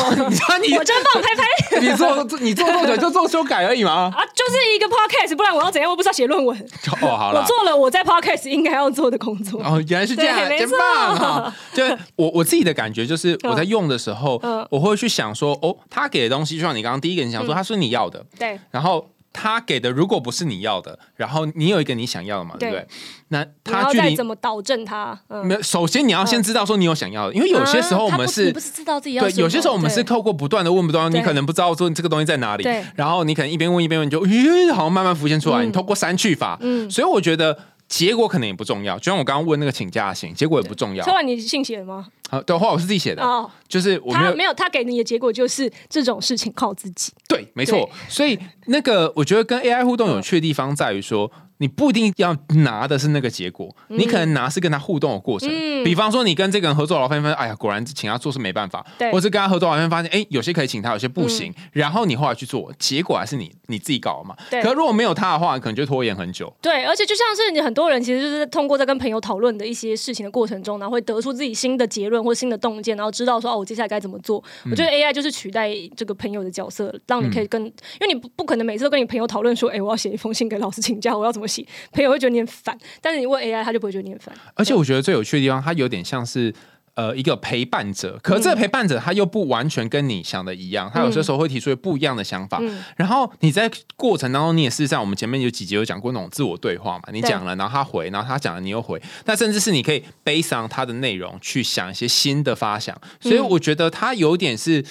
[0.61, 1.79] 你我真棒，拍拍！
[1.79, 4.11] 你做你做多久就做修改而已吗？
[4.13, 5.89] 啊，就是一个 podcast，不然我要怎样？
[5.89, 6.57] 我不是要写论文。
[7.01, 9.61] 哦，好了，我做了我在 podcast 应该要做的工作。
[9.63, 11.55] 哦，原来是这样，真棒哈！
[11.73, 11.83] 就
[12.15, 19.07] 我我自己的感觉就是，我在用的时候，我会去想说，哦，他给的东西，就像你刚刚第一个你想说，他是你要的，对，然后。
[19.39, 22.87] 他给的如果不是你要的，然后你有一个你想要的嘛，对不对？
[23.27, 25.15] 那他再怎么导正他？
[25.43, 35.63] 没有，首先你要先知道说你有想要的，因为有些时候我们是不是知道自己要对，有些时候我们是透过不断的问不断，你可能不知道说这个东西在哪里，然后你可能一边问一边问，就咦，好像慢慢浮现出来。
[35.63, 37.57] 你透过删去法，嗯，所以我觉得。
[37.87, 41.03] 结果可能也不重要，就像我刚刚问那个请假信，结果也不重要。
[41.03, 42.07] 说完你信写的吗？
[42.29, 43.23] 好，的话我是自己写的。
[43.23, 47.13] 哦，就是我没有没有他给你的结果就是这种事情靠自己。
[47.27, 47.89] 对，没错。
[48.09, 55.49] 所以那个我觉得跟 AI 互动有趣的地方在于说，你不一定要拿的是那个结果，你可能拿是跟他互动的过程。
[55.51, 64.35] 嗯比方说，你跟这个人合作了，发现哎呀，果然请他做是没办法，对或是跟他合作完发现，哎，有些可以请他，有些不行，然后你后来去做，结果还是你你自己搞的嘛。
[64.49, 66.51] 对可如果没有他的话，可能就拖延很久。
[66.61, 74.43] 对，而且就像是你很多人其实就是通过在跟朋友讨论的一些事情的过程中，然后会得出自己新的结论或新的洞见，然后知道说哦，我接下来该怎么做。
[74.69, 84.35] 我觉得 AI 就是取代这个朋友的角色，让你可以跟，因为你不不可能每次都跟你朋友讨论说，哎，我要写一封信给老师请假，我要怎么写，朋友会觉得你很烦，但是你问 AI，他就不会觉得你很烦。
[84.55, 86.53] 而且我觉得最有趣的地方，它有点像是。
[86.97, 92.59] 呃，一个陪伴者，可是这个陪伴者他又不完全跟你想的一样，他有些时候会提出不一样的想法。
[92.95, 102.99] 然后你在过程当中，你也事实上，我们前面有几集有讲过那种自我对话嘛，你讲了，然后他回，然后他讲了，你又回，那甚至是你可以背上他的内容去想一些新的发想。
[103.19, 104.83] 所以我觉得他有点是。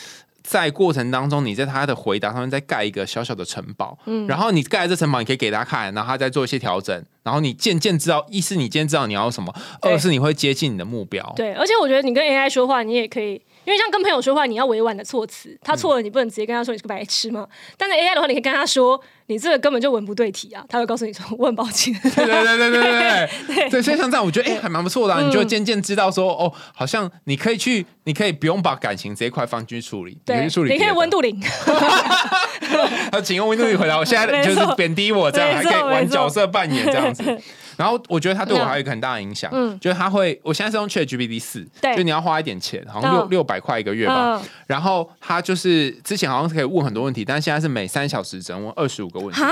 [0.47, 11.33] 在过程当中，你在他的回答上面再盖一个小小的城堡，嗯，然后你盖这城堡，你可以给他看，然后他再做一些调整，然后你渐渐知道，一是你今天知道你要什么，二是你会接近你的目标。
[11.35, 13.33] 对，而且我觉得你跟 AI 说话，你也可以，
[13.65, 17.49] 因为像跟朋友说话，你要委婉的措辞，他错了，你不能直接跟他说你是个白痴嘛。
[17.77, 21.93] 但是 AI 的话，你可以跟他说，你这个根本就文不对题啊，他会告诉你说我很抱歉。
[22.03, 31.41] 对对对对对对对， 所以像这样，我觉得哎，还蛮不错的，你就渐渐知道说，哦，好像你可以去，你可以不用把感情这一块放进去处理，对，处理，你可以温度零。
[33.11, 37.23] 他请用温度零回答，我现在就是贬低我这样，还可以玩角色扮演这样子。
[37.77, 41.67] 然后我觉得他对我还有一个很大的影响，就是他会，我现在是用 Chat GPT 四，
[41.97, 44.41] 就你要花一点钱，好像六六百块一个月吧。
[44.67, 49.43] 然后他就是之前好像是可以问很多问题，但是现在是每三小时只能问二十五个问题。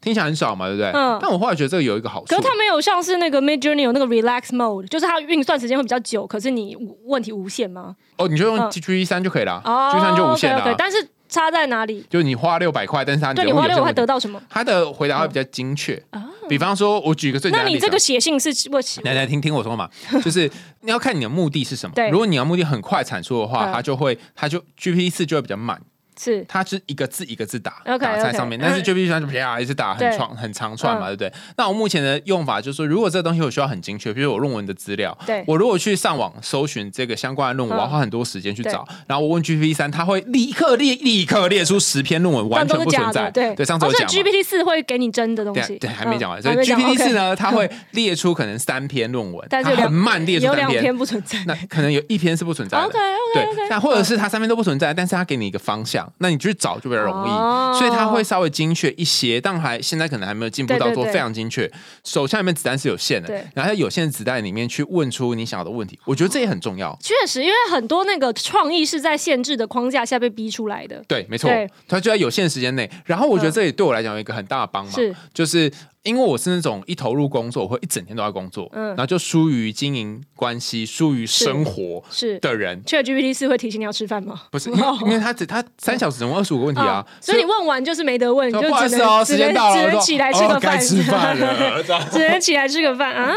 [0.00, 0.90] 听起来很少嘛，对不对？
[0.90, 1.18] 嗯。
[1.18, 6.76] 但我后来觉得这个有一个好处，可是它没有像是那个 Mid Journey 有那个 Relax Mode，就是它运算时间会比较久，可是你
[7.06, 7.96] 问题无限吗？
[8.18, 10.74] 哦，你就用 G P 三就可以了，G P 三就无限了。
[10.76, 12.06] 但是差在哪里？
[12.08, 14.40] 就你花六百块，但是他对你花六百块得到什么？
[14.48, 16.00] 他的回答会比较精确。
[16.48, 19.88] 比方说，我举个最简单的，那你这个写信是我来来听听我说嘛，
[20.24, 20.48] 就是
[20.82, 21.94] 你要看你的目的是什么。
[22.10, 25.80] 如果你要目的很快产出的话，他就会他就 G P 四就会比较慢。
[26.18, 31.32] 是，它是一个字一个字打打在上面，但是 GPT 三就啪一直打很长很长串嘛，对不对？
[31.56, 43.30] 那我目前的用法就是说，如果这个东西我需要很精确，比如我论文的资料，对，我如果去上网搜寻这个相关的论文，我要花很多时间去找，然后我问 GPT 三，它会立刻列立刻列出十篇论文，完全不存在。
[43.30, 43.54] 对。
[43.54, 46.42] 对，上次我讲 GPT 四会给你真的东西，对，还没讲完。
[46.42, 50.94] 所以 GPT 四呢，它会列出可能三篇论文，但是很慢列出三篇。
[50.96, 52.84] 不存在，那可能有一篇是不存在的。
[52.84, 56.74] OK OK OK，那或者是它三篇都不存在，但是它给你一个方向，那你去找。
[56.84, 61.70] 就比较容易，所以它会稍微精确一些，但还现在可能还没有进步到说非常精确。
[62.02, 66.94] 手枪里面子弹是有限的，然后在有限的子弹里面去问出你想要的问题，我觉得这也很重要。
[67.00, 71.02] 确实，因为很多那个创意是在限制的框架下被逼出来的。
[71.08, 71.48] 对，没错，
[71.88, 72.90] 它就在有限时间内。
[73.06, 74.92] 然后我觉得这也对我来讲有一个很大的帮忙，
[75.32, 75.72] 就是。
[76.04, 82.82] 因为我是那种一投入工作，我会一整天都在工作，嗯，然后就疏于经营关系、疏于生活是的人。
[82.84, 84.42] Chat GPT 是会提醒你要吃饭吗？
[84.50, 91.82] 不是，因 为因为他只他三小时总共二十五个问题啊，所以你问完就是没得问，就只能只能 只能起来吃个饭，吃饭了，
[92.12, 93.34] 只能起来吃个饭啊。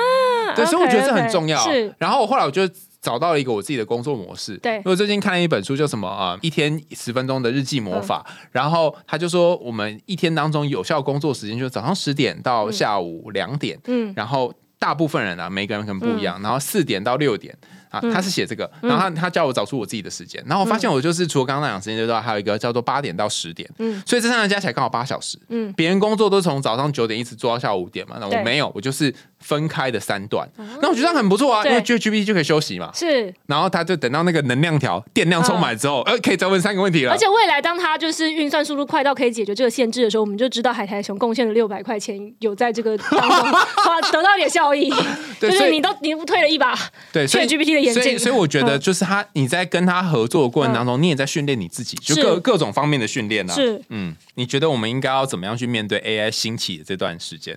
[0.55, 1.57] 对，所以我觉得这很重要。
[1.63, 2.67] 是，然后后来我就。
[3.01, 4.57] 找到了一个我自己的工作模式。
[4.57, 6.37] 对，我最近看了一本书，叫什么啊？
[6.41, 8.25] 一天十分钟的日记魔法。
[8.51, 13.79] 然后他就说，我们一天当中有效工作时间就是早上十点到下午两点。
[13.87, 16.41] 嗯，然后大部分人啊，每个人可能不一样。
[16.41, 17.57] 然后四点到六点。
[17.89, 30.47] 啊，他是写这个，然后他他叫我找出我自己的时间，然后我发现我就是除了刚刚那两时间之外，还有一个叫做八点到十点，嗯，所以这三个加起来刚好八小时，嗯，别人工作都从早上九点一直做到下午五点嘛，那我没有，我就是分开的三段，
[30.81, 43.51] 那我觉得很不错啊，因为 G G P 就可以休息嘛，是，然后他就等到那个能量条电量充满之后，呃，可以再问三个问题了，而且未来当他就是运算速度快到可以解决这个限制的时候，我们就知道海苔熊贡献了六百块钱有在这个当中
[44.11, 44.91] 得到一点效益，
[45.39, 46.77] 就是你都你不退了一把，
[47.13, 48.57] 对，所以 G P T 的眼镜，所以我觉得。
[48.57, 53.53] 觉得就是他，你在跟他合作的过程当中，你也在训练你自己，就各各种方面的训练呢。
[53.53, 57.55] 是，嗯，你觉得我们应该要怎么样去面对 AI 兴起的这段时间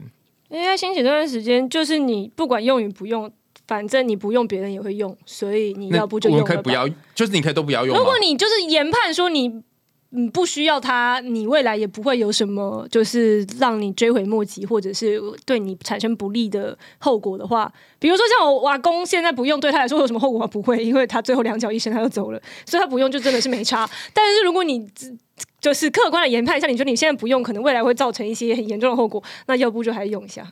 [0.50, 3.30] ？AI 兴起这段时间，就是你不管用与不用，
[3.66, 7.96] 反正你不用，别人也会用，所以你要不就用，可以不要，就是你可以都不要用。
[7.96, 9.62] 如果你就是研判说你。
[10.12, 20.48] 嗯，不需要它，你未来也不会有什么，就是让你追悔莫及，或者是对你产生不利的后果的话，比如说像我瓦工现在不用，对他来说有什么后果吗？
[20.48, 23.88] 不会，因为他最后两脚一伸他就走了，所以他不用就真的是没差。
[24.12, 24.84] 但是如果你
[25.60, 30.46] 就是客观的研判一下，你觉得你现在不用，可能未来会造成一些很严重的后果，那要不就还是用一下。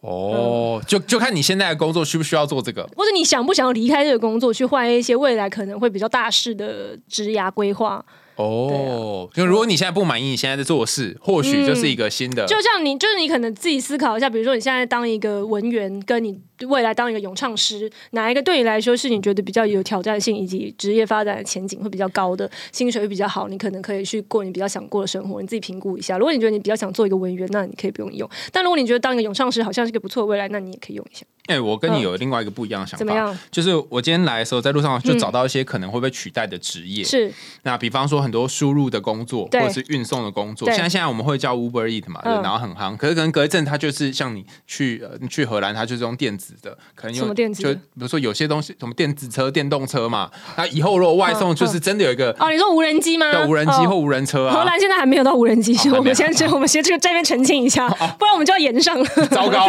[0.00, 8.04] 哦，就就看你现在的工作需不需要做这个，或者你想不想要离开这个工作，去换一些未来可能会比较大势的职涯规划。
[8.42, 12.46] 哦，就如果你现在不满意你现在在做的事，或许就是一个新的。
[12.46, 16.38] 就像你，就是你可能自己思考一下，比如说你现在当一个文员，跟你
[16.68, 26.18] 未来当一个咏唱师，哪一个对你来说是你觉得比较有挑战性，以及职业发展的前景会比较高的，薪水会比较好，你可能可以去过你比较想过的生活，你自己评估一下。
[26.18, 31.24] 如果你觉得你比较想做一个文员，那你可以不用用；但如果你觉得当一个咏唱师好像是个不错的未来，那你也可以用一下。
[31.48, 33.38] 哎、我跟你有另外一个不一样的想法？
[33.50, 37.02] 就是我今天来的时候，在路上就找到一些可能会被取代的职业。
[37.04, 37.32] 是
[37.64, 42.96] 那比方说很多输入的工作，或者是运送的工作，像现在现在我们会叫 Uber Eat 嘛，对嗯然后很夯。
[42.96, 50.30] 可是可能隔一阵，它就是像你去呃你去荷兰，它就是用电子的，可能用什么电子就比如说有些东西，什么电子车、电动车嘛。
[50.56, 53.30] 那以后如果外送，就是真的有一个哦，你说无人机吗？
[53.32, 54.54] 对无人机哦或无人车啊。
[54.54, 59.04] 荷兰现在还没有到无人机，哦还没有我们先我们先这个这边澄清一下，不然我们就要延上了。
[59.26, 59.68] 糟糕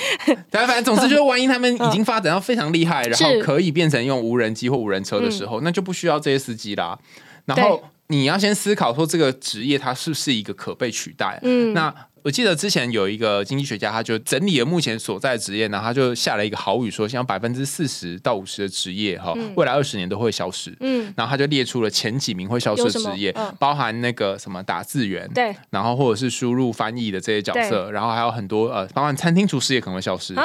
[0.50, 6.98] 但反正总之就是，万一他们已经发展到非常厉害，然后可以变成用无人机或无人车的时候，那就不需要这些司机啦。
[7.44, 11.38] 然后你要先思考说，这个职业它是不是一个可被取代？
[11.42, 11.74] 嗯。
[11.74, 11.92] 那
[12.22, 20.76] 我记得之前有一个经济学家，他就整理了目前所在的职业，然后他就下了一个豪语说，像百分之四十到五十的职业哈，未来二十年都会消失。
[20.80, 25.56] 嗯，然后他就列出了前几名会消失的职业嗯，包含那个什么打字员，对。
[25.70, 30.44] 然后或者是输入翻译的这些角色，然后还有很多呃，包含餐厅厨师也可能会消失，啊，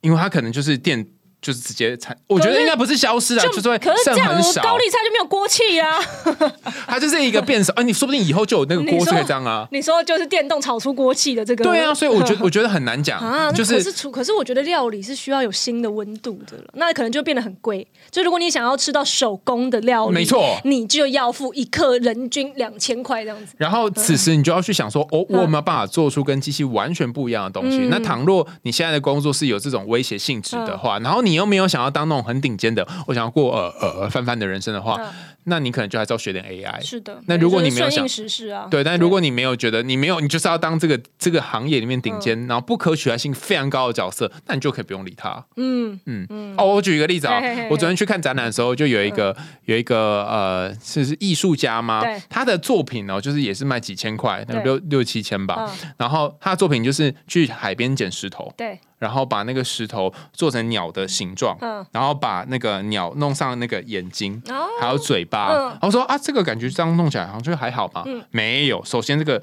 [0.00, 1.06] 因为他可能就是电
[1.42, 4.26] 就是直接餐，我觉得应该不是消失啊，就是会可是这样
[4.62, 5.98] 高丽菜就没有锅气啊。
[6.86, 9.66] 它就是一个变少，啊，你说不定以后就有那个锅是可以这样啊。
[9.72, 17.86] 你说就是电动炒出锅气的这个，对啊，所以我觉得 我觉得很难讲，啊，就是可是厨，可是我觉得料理是需要有新的温度的了，那可能就变得很贵。
[18.10, 23.54] 就如果你想要吃到手工的料理，没错你就要付一克人均两千块这样子。
[23.56, 27.78] 然后此时你就要去想说，哦，我有没有办法做出跟机器完全不一样的东西？
[27.78, 35.12] 嗯那倘若你现在的工作是有这种威胁性质的话，然后你又没有想要当那种很顶尖的，我想要过呃呃呃泛泛的人生的话，嗯。
[35.44, 36.84] 那你可能就还是要学点 AI。
[36.84, 42.46] 是的，那如果你没有想就是时事啊，对，但如果你没有觉得你没有，你就是要当这个这个行业里面顶尖，嗯。
[42.46, 45.42] 然后不可取代性非常高的角色，那你就可以不用理他。
[45.56, 45.98] 嗯。
[46.04, 46.54] 嗯。
[46.58, 52.02] 哦，我举一个例子啊嘿嘿嘿，我昨天去看展览的时候，就有一个有一个呃，是是艺术家吗？
[52.02, 52.20] 对？
[52.28, 55.66] 他的作品哦，就是也是卖几千块，六六七千吧。
[55.66, 55.92] 嗯。
[55.96, 65.48] 然后他的作品就是去海边捡石头，对，然后把那个石头做成鸟的形状，嗯然后把那个鸟弄上那个眼睛，哦还有嘴巴。
[65.52, 68.04] 嗯然后说啊，这个感觉这样弄起来好像就还好吧。
[68.30, 69.42] 没有，首先这个。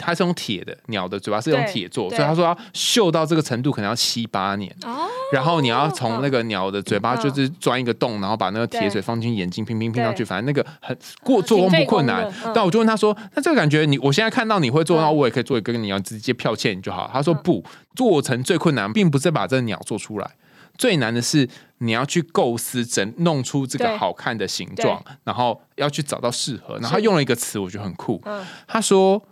[0.00, 12.32] 它是用铁的，鸟的嘴巴是用铁做，所以他说要锈到这个程度可能要七八年，哦，然后你要从那个鸟的嘴巴嗯就是钻一个洞，然后把那个铁对水放进眼睛，拼拼拼上去，反正那个很过做工不困难。
[12.54, 17.64] 但我就问他说：“那这个感觉你我现在看到你会做，嗯那我也可以做一个跟你一样直接票欠你就好。”他说：“不，
[17.96, 20.30] 做成最困难，并不是把这个鸟做出来。”
[20.78, 21.46] 最难的是
[21.78, 26.74] 你要去构思整弄出这个好看的形状，然后要去找到适合。
[26.78, 28.22] 然后他用了一个词，我觉得很酷。
[28.24, 29.22] 嗯他说：“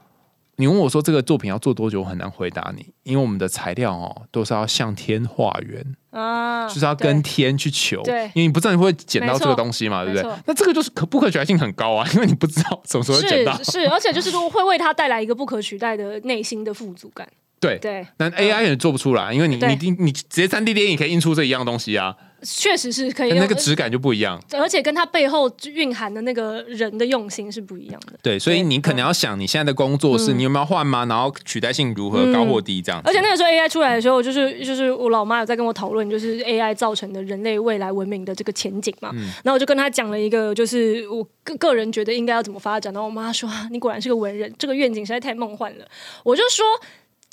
[0.58, 8.02] 你问我说这个作品要做多久，我很难回答你，因为我们的材料哦都是要向天化缘，啊，就是要跟天去求。
[8.02, 10.32] 对因为你不知道你会捡到这个东西嘛，对不对？
[10.46, 13.56] 那这个就是可不可取代性很高啊， 因为你不知道什么时候会捡到。
[13.58, 17.28] 是是，而且就是说会为他带来一个不可取代的内心的富足感。
[17.60, 17.78] 对。
[17.78, 24.40] 对，但 AI 也做不出来，因为你你你你直接三 D 电影可以印出这一样东西啊，确实是可以那个质感就不一样。
[24.52, 28.12] 而且跟它背后蕴含的那个人的用心是不一样的。
[28.22, 31.04] 对，所以你可能要想你现在的工作是你有没有换吗？
[31.06, 33.00] 然后取代性如何高或低这样。
[33.04, 39.10] 而且那个时候 AI 出来的时候，就是就是我老妈有在跟我讨论，就是 AI 造成的人类未来文明的这个前景嘛。
[39.42, 42.92] 然后我就跟她讲了一个，就是我个个人觉得应该要怎么发展。
[42.92, 45.84] 然后我妈说：“啊你果然是个文人，这个愿景实在太梦幻了。”
[46.22, 46.64] 我就说。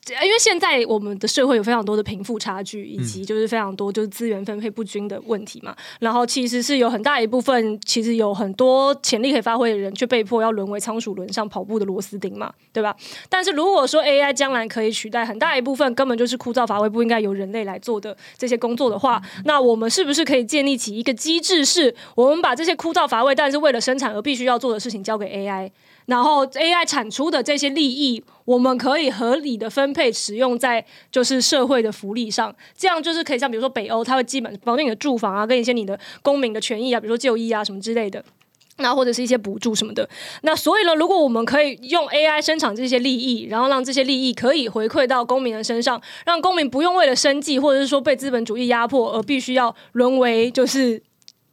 [0.09, 5.73] 因为现在我们的社会有非常多的贫富差距，以及就是非常多就是资源分配不均的问题嘛。
[5.99, 12.93] 然后其实是有很大一部分，其实有很多潜力可以发挥的人，却被迫要沦为仓鼠轮上跑步的螺丝钉嘛，对吧？
[13.29, 25.71] 但是如果说 AI 将来可以取代很大一部分根本就是枯燥乏味、不应该由人类来做的这些工作的话，那我们是不是可以建立起一个机制，是我们把这些枯燥乏味但是为了生产而必须要做的事情交给 AI？
[26.05, 38.23] 然后 AI 产出的这些利益，我们可以合理的分配使用在就是社会的福利上，这样就是可以像比如说北欧，它会基本保证你的住房啊，跟一些你的公民的权益啊，比如说就医啊什么之类的。
[38.77, 40.09] 那或者是一些补助什么的，
[40.41, 50.99] 那所以呢，如果我们可以用 AI 生产这些利益，然后让这些利益可以回馈到公民的身上，让公民不用为了生计或者是说被资本主义压迫而必须要沦为就是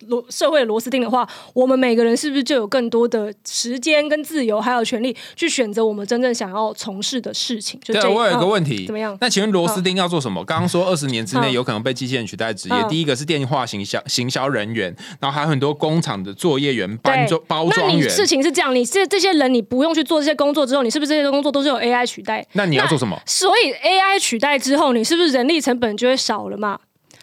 [0.08, 7.78] 螺社会的螺丝钉的话，我们每个人是不是就有更多的时间跟自由，还有权利去选择我们真正想要从事的事情？
[7.82, 10.44] 就对，我有一个嗯问题，怎么样那请问螺丝钉要做什么？
[10.44, 18.08] 刚刚说二十年之内嗯有可能被机器人取代职业，嗯第一个是电话行销行销人员，然后还有很多工厂的作业员、包对装包那装员。
[18.08, 22.46] 事情是这样，你这这些人你不用去做这些工作之后，你是不是这些工作都是由 AI 取代？
[22.52, 23.20] 那你要做什么？
[23.26, 26.78] 所以 AI 取代之后，你是不是人力成本就会少了嘛？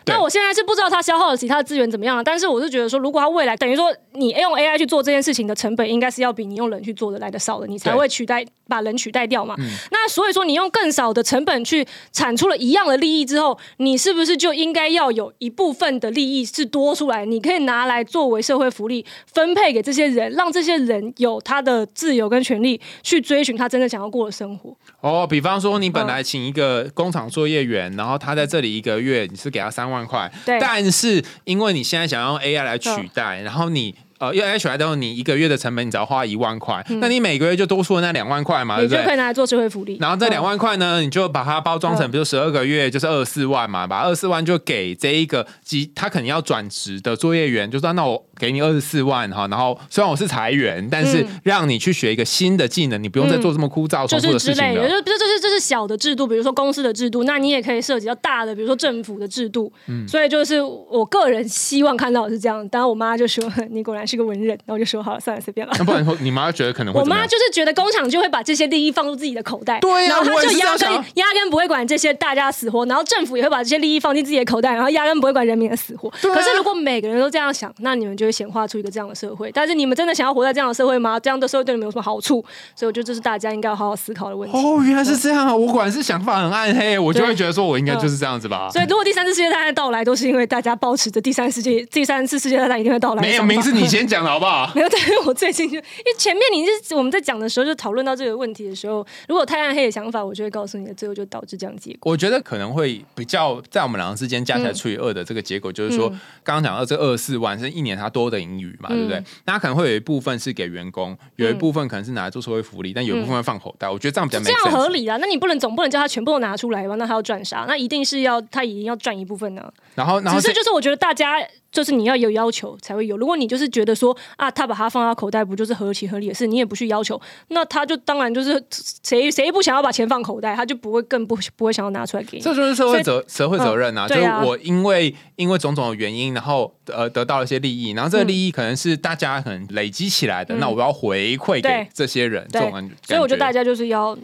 [0.07, 9.55] 对那我现在是不知道它消耗了其他的资源怎么样了，但是我是觉得说，如果它未来等于说你用 AI 去做这件事情的成本，应该是要比你用人去做的来的少的，你才会取代把人取代掉嘛。
[9.59, 24.75] 嗯那所以说，你用更少的成本去产出了一样的利益之后，你是不是就应该要有一部分的利益是多出来，你可以拿来作为社会福利分配给这些人，让这些人有他的自由跟权利去追寻他真正想要过的生活。
[25.01, 33.95] 哦，比方说你本嗯来请一个工厂作业员，然后他在这里一个月，你是给他三万块，对但是因为你现在想要用 AI 来取代，然后你。
[34.20, 39.18] 呃，用 AI 取代之后，你一个月的成本你只要花一万块，那你每个月就多出了那两万块嘛，对不对就可以？
[39.18, 39.97] 拿来做社会福利。
[39.99, 54.88] 然后这两嗯万块呢，你就把它包装成，嗯比如十二个月就是二十四万嘛，把二十四万就给这一个即他肯定要转职的作业员，就说那我给你二十四万哈，然后虽然我是裁员，但是嗯让你去学一个新的技能，你不用再做这么枯燥重复的事情了。
[54.88, 59.72] 就这是这是小的制度，比如说公司的制度，那你也可以涉及到大的，比如说政府的制度。
[59.88, 62.68] 嗯所以就是我个人希望看到的是这样。
[62.70, 65.73] 当然我妈就说 你果然是个文人，然后我就说好了，算了，随便了。
[65.77, 67.23] 那不然说你妈觉得可能会我怎么样？
[67.23, 76.09] 妈就是觉得工厂就会把这些利益放入自己的口袋，对呀然后她我也就是压根想压根不会管这些大家死活，然后政府也会把这些利益放进自己的口袋，然后压根不会管人民的死活。
[76.21, 79.51] 对啊可是如果每个人都这样想，那你们就会显化出一个这样的社会。
[79.53, 81.19] 但是你们真的想要活在这样的社会吗？
[81.19, 82.43] 这样的社会对你们有什么好处？
[82.75, 84.57] 所以我觉得这是大家应该要好好思考的问题。
[84.57, 85.55] 哦，原来是这样啊！
[85.55, 88.69] 我果然是想法很暗黑，我就会觉得说我应该就是这样子吧。
[88.71, 94.71] 所以，如果第三次世界大战的到来，都是因为大家保持着第三世界第三次世界大战一定会到来的没有，想法名是你先讲的好不好？
[94.75, 102.11] 没有，但是我最近就因为前面你是我们在讲的时候，就讨论到这个问题的时候，如果太暗黑的想法，我就会告诉你的，最后就导致这样的结果。
[102.11, 109.25] 我觉得可能会比较在我们两个之间加起来除以二的这个结果，就是说嗯刚刚讲到这二四万是一年他多的盈余嘛，对不对嗯？
[109.45, 113.89] 那他可能会有一部分是给员工，有一部分可能是拿来做社会福利，但有一部分会放口袋。
[113.89, 115.17] 我觉得这样比较没这样合理啊？
[115.19, 116.95] 那你不能总不能叫他全部都拿出来吧？
[116.95, 117.65] 那他要赚啥？
[117.67, 121.37] 那一定是要他一定要赚一部分呢、然后，然后这只是就是我觉得大家
[121.72, 123.18] 就是你要有要求才会有。
[123.18, 128.63] 如果你就是觉得说啊，他把它放到口袋不就是合情合理的事，你也不去要求，那他就当然就是
[129.03, 132.43] 谁谁不想要把钱放口袋，他就不会更不不会想要拿出来给你。
[132.43, 142.95] 这就是社会责社会责任啊，就是我因为因为种种的原因，然后呃得到了一些利益，然后这个利益可能是大家可能累积起来的，嗯那我要回馈给这些人，这种感觉。
[143.03, 144.18] 所以我觉得大家，家就是要，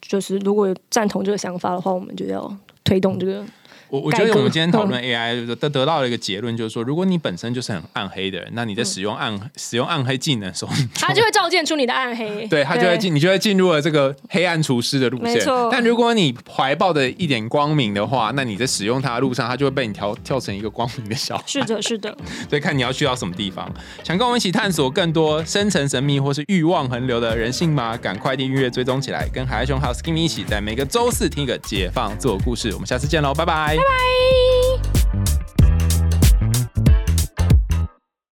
[0.00, 3.44] 就是如果有赞同这个想法的话，我们就要推动这个。
[3.88, 15.44] 我我觉得我们今天讨论 AI 就得得到了一个结论，就是说，如果你本身就是很暗黑的人，那你在使用暗、使用暗黑技能的时候，你它就会照见出你的暗黑， 对他就会进，你就会进入了这个黑暗厨师的路线。
[15.70, 21.44] 但如果你怀抱的一点光明的话，那你在使用它的路上，它就会被你调跳成一个光明的小孩。
[21.46, 22.16] 是的，是的，
[22.50, 23.70] 所以看你要去到什么地方。
[24.02, 27.96] 想跟我们一起探索更多深层神秘或是欲望横流的人性吗？
[27.96, 32.72] 赶快订阅追踪起来，跟海爱兄还有 Skinny 一起在每个周四听一个解放自我故事。
[32.72, 35.45] 我们下次见喽，拜拜拜拜。